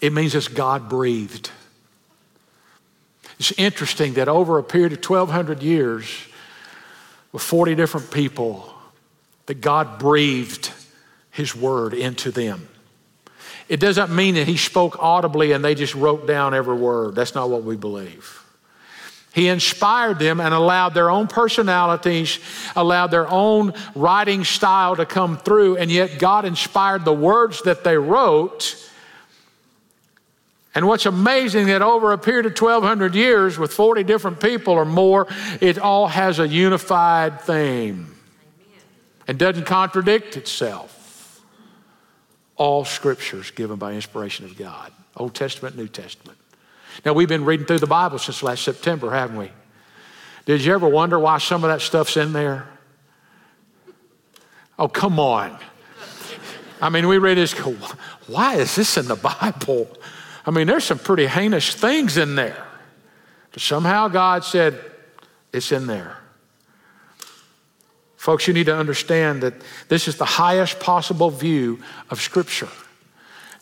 It 0.00 0.12
means 0.12 0.34
it's 0.34 0.48
God 0.48 0.90
breathed. 0.90 1.50
It's 3.38 3.52
interesting 3.52 4.14
that 4.14 4.28
over 4.28 4.58
a 4.58 4.62
period 4.62 4.92
of 4.92 4.98
1,200 4.98 5.62
years, 5.62 6.26
with 7.32 7.42
40 7.42 7.74
different 7.74 8.10
people, 8.10 8.72
that 9.46 9.60
God 9.60 9.98
breathed 9.98 10.72
His 11.30 11.54
word 11.54 11.94
into 11.94 12.30
them. 12.30 12.68
It 13.68 13.80
doesn't 13.80 14.14
mean 14.14 14.34
that 14.34 14.46
He 14.46 14.56
spoke 14.56 14.96
audibly 15.00 15.52
and 15.52 15.64
they 15.64 15.74
just 15.74 15.94
wrote 15.94 16.26
down 16.26 16.54
every 16.54 16.76
word. 16.76 17.14
That's 17.14 17.34
not 17.34 17.48
what 17.48 17.64
we 17.64 17.76
believe. 17.76 18.43
He 19.34 19.48
inspired 19.48 20.20
them 20.20 20.38
and 20.38 20.54
allowed 20.54 20.94
their 20.94 21.10
own 21.10 21.26
personalities, 21.26 22.38
allowed 22.76 23.08
their 23.08 23.28
own 23.28 23.74
writing 23.96 24.44
style 24.44 24.94
to 24.94 25.04
come 25.04 25.38
through, 25.38 25.76
and 25.76 25.90
yet 25.90 26.20
God 26.20 26.44
inspired 26.44 27.04
the 27.04 27.12
words 27.12 27.62
that 27.62 27.82
they 27.82 27.98
wrote. 27.98 28.76
And 30.72 30.86
what's 30.86 31.04
amazing 31.04 31.66
that 31.66 31.82
over 31.82 32.12
a 32.12 32.18
period 32.18 32.46
of 32.46 32.52
1200 32.52 33.16
years 33.16 33.58
with 33.58 33.72
40 33.72 34.04
different 34.04 34.38
people 34.38 34.74
or 34.74 34.84
more, 34.84 35.26
it 35.60 35.80
all 35.80 36.06
has 36.06 36.38
a 36.38 36.46
unified 36.46 37.40
theme 37.40 38.14
and 39.26 39.36
doesn't 39.36 39.66
contradict 39.66 40.36
itself. 40.36 41.42
All 42.56 42.84
scriptures 42.84 43.50
given 43.50 43.78
by 43.78 43.94
inspiration 43.94 44.44
of 44.44 44.56
God, 44.56 44.92
Old 45.16 45.34
Testament, 45.34 45.76
New 45.76 45.88
Testament. 45.88 46.38
Now, 47.04 47.12
we've 47.12 47.28
been 47.28 47.44
reading 47.44 47.66
through 47.66 47.78
the 47.78 47.86
Bible 47.86 48.18
since 48.18 48.42
last 48.42 48.62
September, 48.62 49.10
haven't 49.10 49.36
we? 49.36 49.50
Did 50.46 50.62
you 50.62 50.74
ever 50.74 50.88
wonder 50.88 51.18
why 51.18 51.38
some 51.38 51.64
of 51.64 51.70
that 51.70 51.80
stuff's 51.80 52.16
in 52.16 52.32
there? 52.32 52.68
Oh, 54.78 54.88
come 54.88 55.18
on. 55.18 55.58
I 56.80 56.90
mean, 56.90 57.08
we 57.08 57.18
read 57.18 57.38
this, 57.38 57.52
why 57.52 58.56
is 58.56 58.74
this 58.74 58.96
in 58.96 59.06
the 59.06 59.16
Bible? 59.16 59.88
I 60.44 60.50
mean, 60.50 60.66
there's 60.66 60.84
some 60.84 60.98
pretty 60.98 61.26
heinous 61.26 61.72
things 61.74 62.18
in 62.18 62.34
there. 62.34 62.66
But 63.52 63.62
somehow 63.62 64.08
God 64.08 64.44
said, 64.44 64.78
it's 65.52 65.72
in 65.72 65.86
there. 65.86 66.18
Folks, 68.16 68.48
you 68.48 68.54
need 68.54 68.66
to 68.66 68.76
understand 68.76 69.42
that 69.42 69.54
this 69.88 70.08
is 70.08 70.16
the 70.16 70.24
highest 70.24 70.80
possible 70.80 71.30
view 71.30 71.80
of 72.10 72.20
Scripture. 72.20 72.68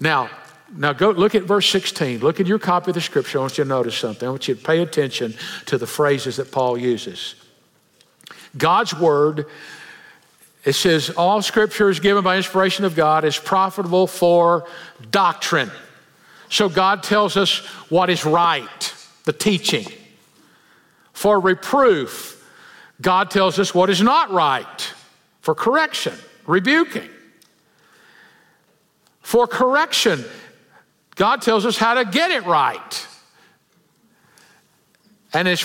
Now, 0.00 0.30
now 0.74 0.92
go 0.92 1.10
look 1.10 1.34
at 1.34 1.42
verse 1.42 1.68
16. 1.70 2.20
Look 2.20 2.40
at 2.40 2.46
your 2.46 2.58
copy 2.58 2.90
of 2.90 2.94
the 2.94 3.00
Scripture. 3.00 3.38
I 3.38 3.40
want 3.42 3.58
you 3.58 3.64
to 3.64 3.68
notice 3.68 3.96
something. 3.96 4.26
I 4.26 4.30
want 4.30 4.48
you 4.48 4.54
to 4.54 4.62
pay 4.62 4.80
attention 4.80 5.34
to 5.66 5.78
the 5.78 5.86
phrases 5.86 6.36
that 6.36 6.50
Paul 6.50 6.78
uses. 6.78 7.34
God's 8.56 8.94
Word, 8.94 9.46
it 10.64 10.74
says, 10.74 11.10
all 11.10 11.42
Scripture 11.42 11.88
is 11.88 12.00
given 12.00 12.24
by 12.24 12.36
inspiration 12.36 12.84
of 12.84 12.94
God, 12.94 13.24
is 13.24 13.38
profitable 13.38 14.06
for 14.06 14.66
doctrine. 15.10 15.70
So 16.48 16.68
God 16.68 17.02
tells 17.02 17.36
us 17.36 17.58
what 17.88 18.10
is 18.10 18.24
right, 18.24 18.94
the 19.24 19.32
teaching. 19.32 19.86
For 21.12 21.40
reproof, 21.40 22.38
God 23.00 23.30
tells 23.30 23.58
us 23.58 23.74
what 23.74 23.90
is 23.90 24.02
not 24.02 24.30
right 24.30 24.94
for 25.40 25.54
correction, 25.54 26.14
rebuking. 26.46 27.08
For 29.20 29.46
correction, 29.46 30.24
God 31.22 31.40
tells 31.40 31.64
us 31.64 31.76
how 31.76 31.94
to 31.94 32.04
get 32.04 32.32
it 32.32 32.44
right. 32.46 33.06
And 35.32 35.46
as 35.46 35.64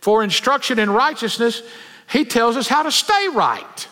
for 0.00 0.24
instruction 0.24 0.80
in 0.80 0.90
righteousness, 0.90 1.62
He 2.10 2.24
tells 2.24 2.56
us 2.56 2.66
how 2.66 2.82
to 2.82 2.90
stay 2.90 3.28
right. 3.32 3.88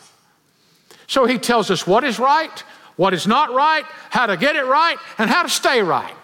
So 1.06 1.24
He 1.24 1.38
tells 1.38 1.70
us 1.70 1.86
what 1.86 2.02
is 2.02 2.18
right, 2.18 2.58
what 2.96 3.14
is 3.14 3.28
not 3.28 3.54
right, 3.54 3.84
how 4.10 4.26
to 4.26 4.36
get 4.36 4.56
it 4.56 4.64
right, 4.64 4.96
and 5.16 5.30
how 5.30 5.44
to 5.44 5.48
stay 5.48 5.82
right. 5.82 6.16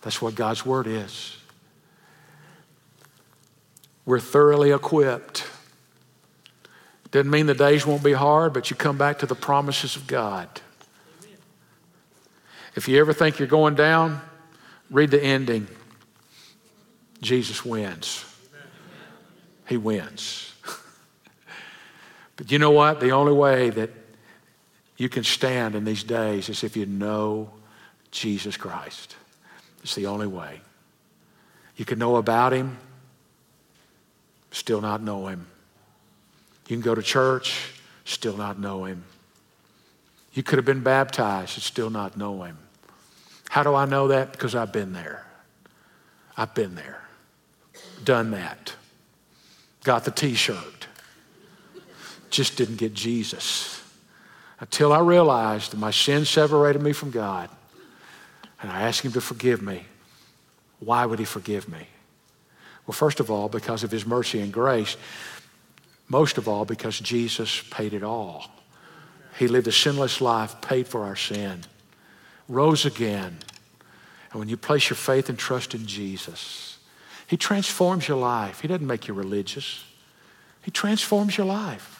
That's 0.00 0.20
what 0.20 0.34
God's 0.34 0.66
Word 0.66 0.88
is 0.88 1.36
we're 4.06 4.18
thoroughly 4.18 4.72
equipped. 4.72 5.44
Doesn't 7.12 7.30
mean 7.30 7.46
the 7.46 7.54
days 7.54 7.86
won't 7.86 8.02
be 8.02 8.14
hard, 8.14 8.52
but 8.52 8.70
you 8.70 8.76
come 8.76 8.98
back 8.98 9.20
to 9.20 9.26
the 9.26 9.36
promises 9.36 9.94
of 9.94 10.08
God. 10.08 10.48
If 12.74 12.88
you 12.88 12.98
ever 13.00 13.12
think 13.12 13.38
you're 13.38 13.48
going 13.48 13.74
down, 13.74 14.20
read 14.90 15.10
the 15.10 15.22
ending. 15.22 15.66
Jesus 17.20 17.64
wins. 17.64 18.24
He 19.66 19.76
wins. 19.76 20.52
but 22.36 22.50
you 22.50 22.58
know 22.58 22.70
what? 22.70 23.00
The 23.00 23.10
only 23.10 23.32
way 23.32 23.70
that 23.70 23.90
you 24.96 25.08
can 25.08 25.24
stand 25.24 25.74
in 25.74 25.84
these 25.84 26.02
days 26.02 26.48
is 26.48 26.64
if 26.64 26.76
you 26.76 26.86
know 26.86 27.50
Jesus 28.10 28.56
Christ. 28.56 29.16
It's 29.82 29.94
the 29.94 30.06
only 30.06 30.26
way. 30.26 30.60
You 31.76 31.84
can 31.84 31.98
know 31.98 32.16
about 32.16 32.52
him, 32.52 32.76
still 34.50 34.80
not 34.80 35.00
know 35.00 35.28
him. 35.28 35.46
You 36.68 36.76
can 36.76 36.82
go 36.82 36.94
to 36.94 37.02
church, 37.02 37.72
still 38.04 38.36
not 38.36 38.58
know 38.58 38.84
him. 38.84 39.04
You 40.38 40.44
could 40.44 40.56
have 40.56 40.64
been 40.64 40.84
baptized 40.84 41.56
and 41.56 41.64
still 41.64 41.90
not 41.90 42.16
know 42.16 42.44
him. 42.44 42.58
How 43.48 43.64
do 43.64 43.74
I 43.74 43.86
know 43.86 44.06
that? 44.06 44.30
Because 44.30 44.54
I've 44.54 44.72
been 44.72 44.92
there. 44.92 45.26
I've 46.36 46.54
been 46.54 46.76
there, 46.76 47.02
done 48.04 48.30
that, 48.30 48.72
got 49.82 50.04
the 50.04 50.12
t 50.12 50.34
shirt, 50.34 50.86
just 52.30 52.56
didn't 52.56 52.76
get 52.76 52.94
Jesus. 52.94 53.82
Until 54.60 54.92
I 54.92 55.00
realized 55.00 55.72
that 55.72 55.78
my 55.78 55.90
sin 55.90 56.24
separated 56.24 56.82
me 56.82 56.92
from 56.92 57.10
God 57.10 57.50
and 58.62 58.70
I 58.70 58.82
asked 58.82 59.00
Him 59.00 59.10
to 59.14 59.20
forgive 59.20 59.60
me. 59.60 59.86
Why 60.78 61.04
would 61.04 61.18
He 61.18 61.24
forgive 61.24 61.68
me? 61.68 61.88
Well, 62.86 62.94
first 62.94 63.18
of 63.18 63.28
all, 63.28 63.48
because 63.48 63.82
of 63.82 63.90
his 63.90 64.06
mercy 64.06 64.38
and 64.38 64.52
grace. 64.52 64.96
Most 66.08 66.38
of 66.38 66.46
all, 66.46 66.64
because 66.64 67.00
Jesus 67.00 67.60
paid 67.72 67.92
it 67.92 68.04
all. 68.04 68.52
He 69.38 69.46
lived 69.46 69.68
a 69.68 69.72
sinless 69.72 70.20
life, 70.20 70.60
paid 70.60 70.88
for 70.88 71.04
our 71.04 71.14
sin, 71.14 71.60
rose 72.48 72.84
again. 72.84 73.38
And 74.30 74.40
when 74.40 74.48
you 74.48 74.56
place 74.56 74.90
your 74.90 74.96
faith 74.96 75.28
and 75.28 75.38
trust 75.38 75.74
in 75.74 75.86
Jesus, 75.86 76.78
He 77.26 77.36
transforms 77.36 78.08
your 78.08 78.18
life. 78.18 78.60
He 78.60 78.68
doesn't 78.68 78.86
make 78.86 79.06
you 79.06 79.14
religious, 79.14 79.84
He 80.62 80.70
transforms 80.70 81.38
your 81.38 81.46
life. 81.46 81.94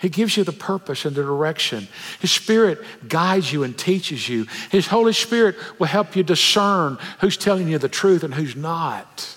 He 0.00 0.08
gives 0.08 0.36
you 0.36 0.44
the 0.44 0.52
purpose 0.52 1.04
and 1.06 1.14
the 1.14 1.22
direction. 1.22 1.88
His 2.20 2.30
Spirit 2.30 2.78
guides 3.08 3.52
you 3.52 3.62
and 3.62 3.78
teaches 3.78 4.28
you. 4.28 4.46
His 4.70 4.86
Holy 4.86 5.14
Spirit 5.14 5.56
will 5.78 5.86
help 5.86 6.14
you 6.16 6.22
discern 6.22 6.98
who's 7.20 7.38
telling 7.38 7.68
you 7.68 7.78
the 7.78 7.88
truth 7.88 8.22
and 8.22 8.34
who's 8.34 8.56
not. 8.56 9.36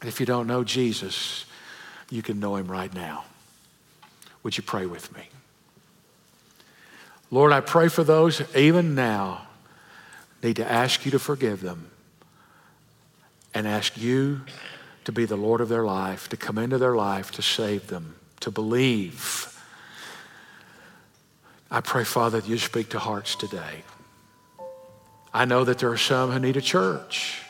And 0.00 0.08
If 0.08 0.18
you 0.18 0.26
don't 0.26 0.48
know 0.48 0.64
Jesus, 0.64 1.44
you 2.10 2.22
can 2.22 2.40
know 2.40 2.56
him 2.56 2.66
right 2.66 2.92
now. 2.92 3.24
Would 4.42 4.56
you 4.56 4.62
pray 4.62 4.86
with 4.86 5.14
me? 5.16 5.22
Lord, 7.30 7.52
I 7.52 7.60
pray 7.60 7.88
for 7.88 8.04
those 8.04 8.42
even 8.54 8.94
now 8.94 9.46
need 10.42 10.56
to 10.56 10.70
ask 10.70 11.04
you 11.04 11.10
to 11.10 11.18
forgive 11.18 11.60
them 11.60 11.90
and 13.52 13.66
ask 13.66 13.98
you 13.98 14.42
to 15.04 15.12
be 15.12 15.24
the 15.24 15.36
Lord 15.36 15.60
of 15.60 15.68
their 15.68 15.84
life, 15.84 16.28
to 16.28 16.36
come 16.36 16.58
into 16.58 16.78
their 16.78 16.94
life, 16.94 17.32
to 17.32 17.42
save 17.42 17.88
them, 17.88 18.14
to 18.40 18.50
believe. 18.50 19.58
I 21.70 21.80
pray, 21.80 22.04
Father, 22.04 22.40
that 22.40 22.48
you 22.48 22.58
speak 22.58 22.90
to 22.90 22.98
hearts 22.98 23.34
today. 23.34 23.82
I 25.34 25.44
know 25.44 25.64
that 25.64 25.78
there 25.78 25.90
are 25.90 25.98
some 25.98 26.30
who 26.30 26.38
need 26.38 26.56
a 26.56 26.62
church. 26.62 27.42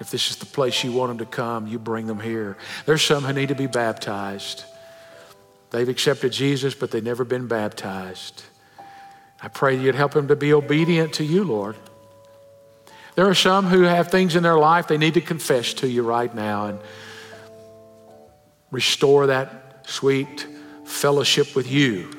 If 0.00 0.10
this 0.10 0.30
is 0.30 0.36
the 0.36 0.46
place 0.46 0.84
you 0.84 0.92
want 0.92 1.10
them 1.10 1.18
to 1.18 1.26
come, 1.26 1.66
you 1.66 1.78
bring 1.78 2.06
them 2.06 2.20
here. 2.20 2.56
There's 2.86 3.02
some 3.02 3.24
who 3.24 3.32
need 3.32 3.48
to 3.48 3.54
be 3.54 3.66
baptized. 3.66 4.64
They've 5.70 5.88
accepted 5.88 6.32
Jesus, 6.32 6.74
but 6.74 6.90
they've 6.90 7.04
never 7.04 7.24
been 7.24 7.46
baptized. 7.46 8.42
I 9.40 9.48
pray 9.48 9.78
you'd 9.78 9.94
help 9.94 10.12
them 10.12 10.28
to 10.28 10.36
be 10.36 10.52
obedient 10.52 11.14
to 11.14 11.24
you, 11.24 11.44
Lord. 11.44 11.76
There 13.14 13.28
are 13.28 13.34
some 13.34 13.66
who 13.66 13.82
have 13.82 14.10
things 14.10 14.36
in 14.36 14.42
their 14.42 14.58
life 14.58 14.88
they 14.88 14.98
need 14.98 15.14
to 15.14 15.20
confess 15.20 15.74
to 15.74 15.88
you 15.88 16.02
right 16.02 16.32
now 16.32 16.66
and 16.66 16.78
restore 18.70 19.26
that 19.26 19.86
sweet 19.86 20.46
fellowship 20.84 21.54
with 21.54 21.70
you. 21.70 22.10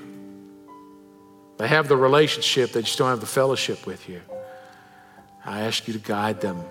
They 1.58 1.68
have 1.68 1.88
the 1.88 1.98
relationship, 1.98 2.72
they 2.72 2.82
just 2.82 2.98
don't 2.98 3.10
have 3.10 3.20
the 3.20 3.26
fellowship 3.26 3.86
with 3.86 4.08
you. 4.08 4.22
I 5.46 5.62
ask 5.62 5.88
you 5.88 5.94
to 5.94 6.00
guide 6.00 6.42
them. 6.42 6.64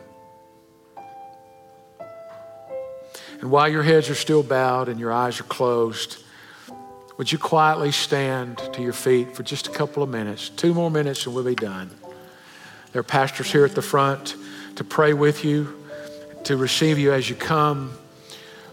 And 3.40 3.50
while 3.50 3.68
your 3.68 3.82
heads 3.82 4.10
are 4.10 4.14
still 4.14 4.42
bowed 4.42 4.88
and 4.88 4.98
your 4.98 5.12
eyes 5.12 5.40
are 5.40 5.44
closed, 5.44 6.22
would 7.18 7.32
you 7.32 7.36
quietly 7.36 7.90
stand 7.90 8.58
to 8.72 8.80
your 8.80 8.92
feet 8.92 9.34
for 9.34 9.42
just 9.42 9.66
a 9.66 9.70
couple 9.72 10.04
of 10.04 10.08
minutes? 10.08 10.48
Two 10.50 10.72
more 10.72 10.88
minutes 10.88 11.26
and 11.26 11.34
we'll 11.34 11.44
be 11.44 11.56
done. 11.56 11.90
There 12.92 13.00
are 13.00 13.02
pastors 13.02 13.50
here 13.50 13.64
at 13.64 13.74
the 13.74 13.82
front 13.82 14.36
to 14.76 14.84
pray 14.84 15.12
with 15.12 15.44
you, 15.44 15.84
to 16.44 16.56
receive 16.56 16.96
you 16.96 17.12
as 17.12 17.28
you 17.28 17.34
come. 17.34 17.92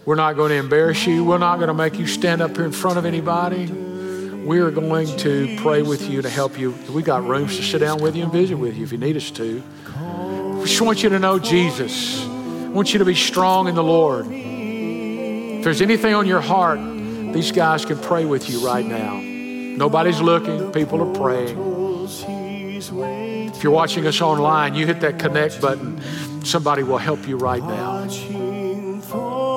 We're 0.04 0.14
not 0.14 0.36
going 0.36 0.50
to 0.50 0.56
embarrass 0.56 1.08
you. 1.08 1.24
We're 1.24 1.38
not 1.38 1.56
going 1.56 1.66
to 1.66 1.74
make 1.74 1.98
you 1.98 2.06
stand 2.06 2.40
up 2.40 2.56
here 2.56 2.64
in 2.64 2.70
front 2.70 2.98
of 2.98 3.04
anybody. 3.04 3.66
We 3.66 4.60
are 4.60 4.70
going 4.70 5.08
to 5.18 5.58
pray 5.60 5.82
with 5.82 6.08
you 6.08 6.22
to 6.22 6.30
help 6.30 6.56
you. 6.56 6.70
We 6.92 7.02
got 7.02 7.24
rooms 7.24 7.56
to 7.56 7.64
sit 7.64 7.80
down 7.80 8.00
with 8.00 8.14
you 8.14 8.22
and 8.22 8.32
visit 8.32 8.54
with 8.54 8.76
you 8.76 8.84
if 8.84 8.92
you 8.92 8.98
need 8.98 9.16
us 9.16 9.32
to. 9.32 9.60
We 10.60 10.66
just 10.66 10.80
want 10.80 11.02
you 11.02 11.08
to 11.08 11.18
know 11.18 11.40
Jesus. 11.40 12.24
I 12.24 12.68
want 12.68 12.92
you 12.92 13.00
to 13.00 13.04
be 13.04 13.16
strong 13.16 13.66
in 13.66 13.74
the 13.74 13.82
Lord. 13.82 14.26
If 14.30 15.64
there's 15.64 15.82
anything 15.82 16.14
on 16.14 16.28
your 16.28 16.40
heart, 16.40 16.78
these 17.32 17.52
guys 17.52 17.84
can 17.84 17.98
pray 17.98 18.24
with 18.24 18.48
you 18.48 18.64
right 18.64 18.84
now. 18.84 19.20
Nobody's 19.20 20.20
looking, 20.20 20.72
people 20.72 21.02
are 21.02 21.14
praying. 21.14 21.58
If 23.54 23.62
you're 23.62 23.72
watching 23.72 24.06
us 24.06 24.20
online, 24.20 24.74
you 24.74 24.86
hit 24.86 25.00
that 25.00 25.18
connect 25.18 25.60
button. 25.60 26.00
Somebody 26.44 26.82
will 26.82 26.98
help 26.98 27.26
you 27.26 27.36
right 27.36 27.62
now. 27.62 28.02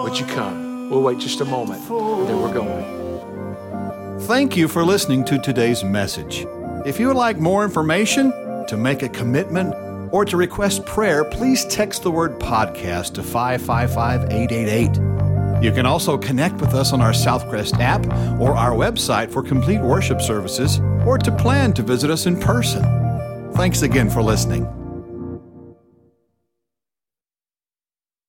Would 0.04 0.20
you 0.20 0.26
come? 0.26 0.90
We'll 0.90 1.04
wait 1.04 1.20
just 1.20 1.42
a 1.42 1.46
moment, 1.46 1.88
then 1.88 2.42
we're 2.42 2.54
going. 2.54 4.20
Thank 4.22 4.58
you 4.58 4.68
for 4.68 4.84
listening 4.84 5.24
to 5.26 5.40
today's 5.40 5.84
message. 5.84 6.46
If 6.86 7.00
you 7.00 7.08
would 7.08 7.16
like 7.16 7.38
more 7.38 7.64
information, 7.64 8.32
to 8.70 8.78
make 8.78 9.02
a 9.02 9.10
commitment 9.10 9.74
or 10.14 10.24
to 10.26 10.38
request 10.38 10.86
prayer, 10.86 11.26
please 11.26 11.66
text 11.66 12.04
the 12.04 12.12
word 12.12 12.40
podcast 12.40 13.16
to 13.16 13.24
555 13.24 14.32
888. 14.32 15.09
You 15.62 15.72
can 15.74 15.86
also 15.86 16.18
connect 16.18 16.62
with 16.62 16.74
us 16.74 16.94
on 16.94 17.02
our 17.02 17.12
Southcrest 17.12 17.80
app 17.80 18.06
or 18.40 18.56
our 18.56 18.72
website 18.72 19.32
for 19.32 19.44
complete 19.44 19.82
worship 19.82 20.22
services 20.22 20.80
or 21.06 21.18
to 21.18 21.36
plan 21.36 21.74
to 21.74 21.84
visit 21.84 22.10
us 22.10 22.26
in 22.26 22.40
person. 22.40 22.84
Thanks 23.54 23.82
again 23.82 24.10
for 24.10 24.22
listening. 24.22 24.79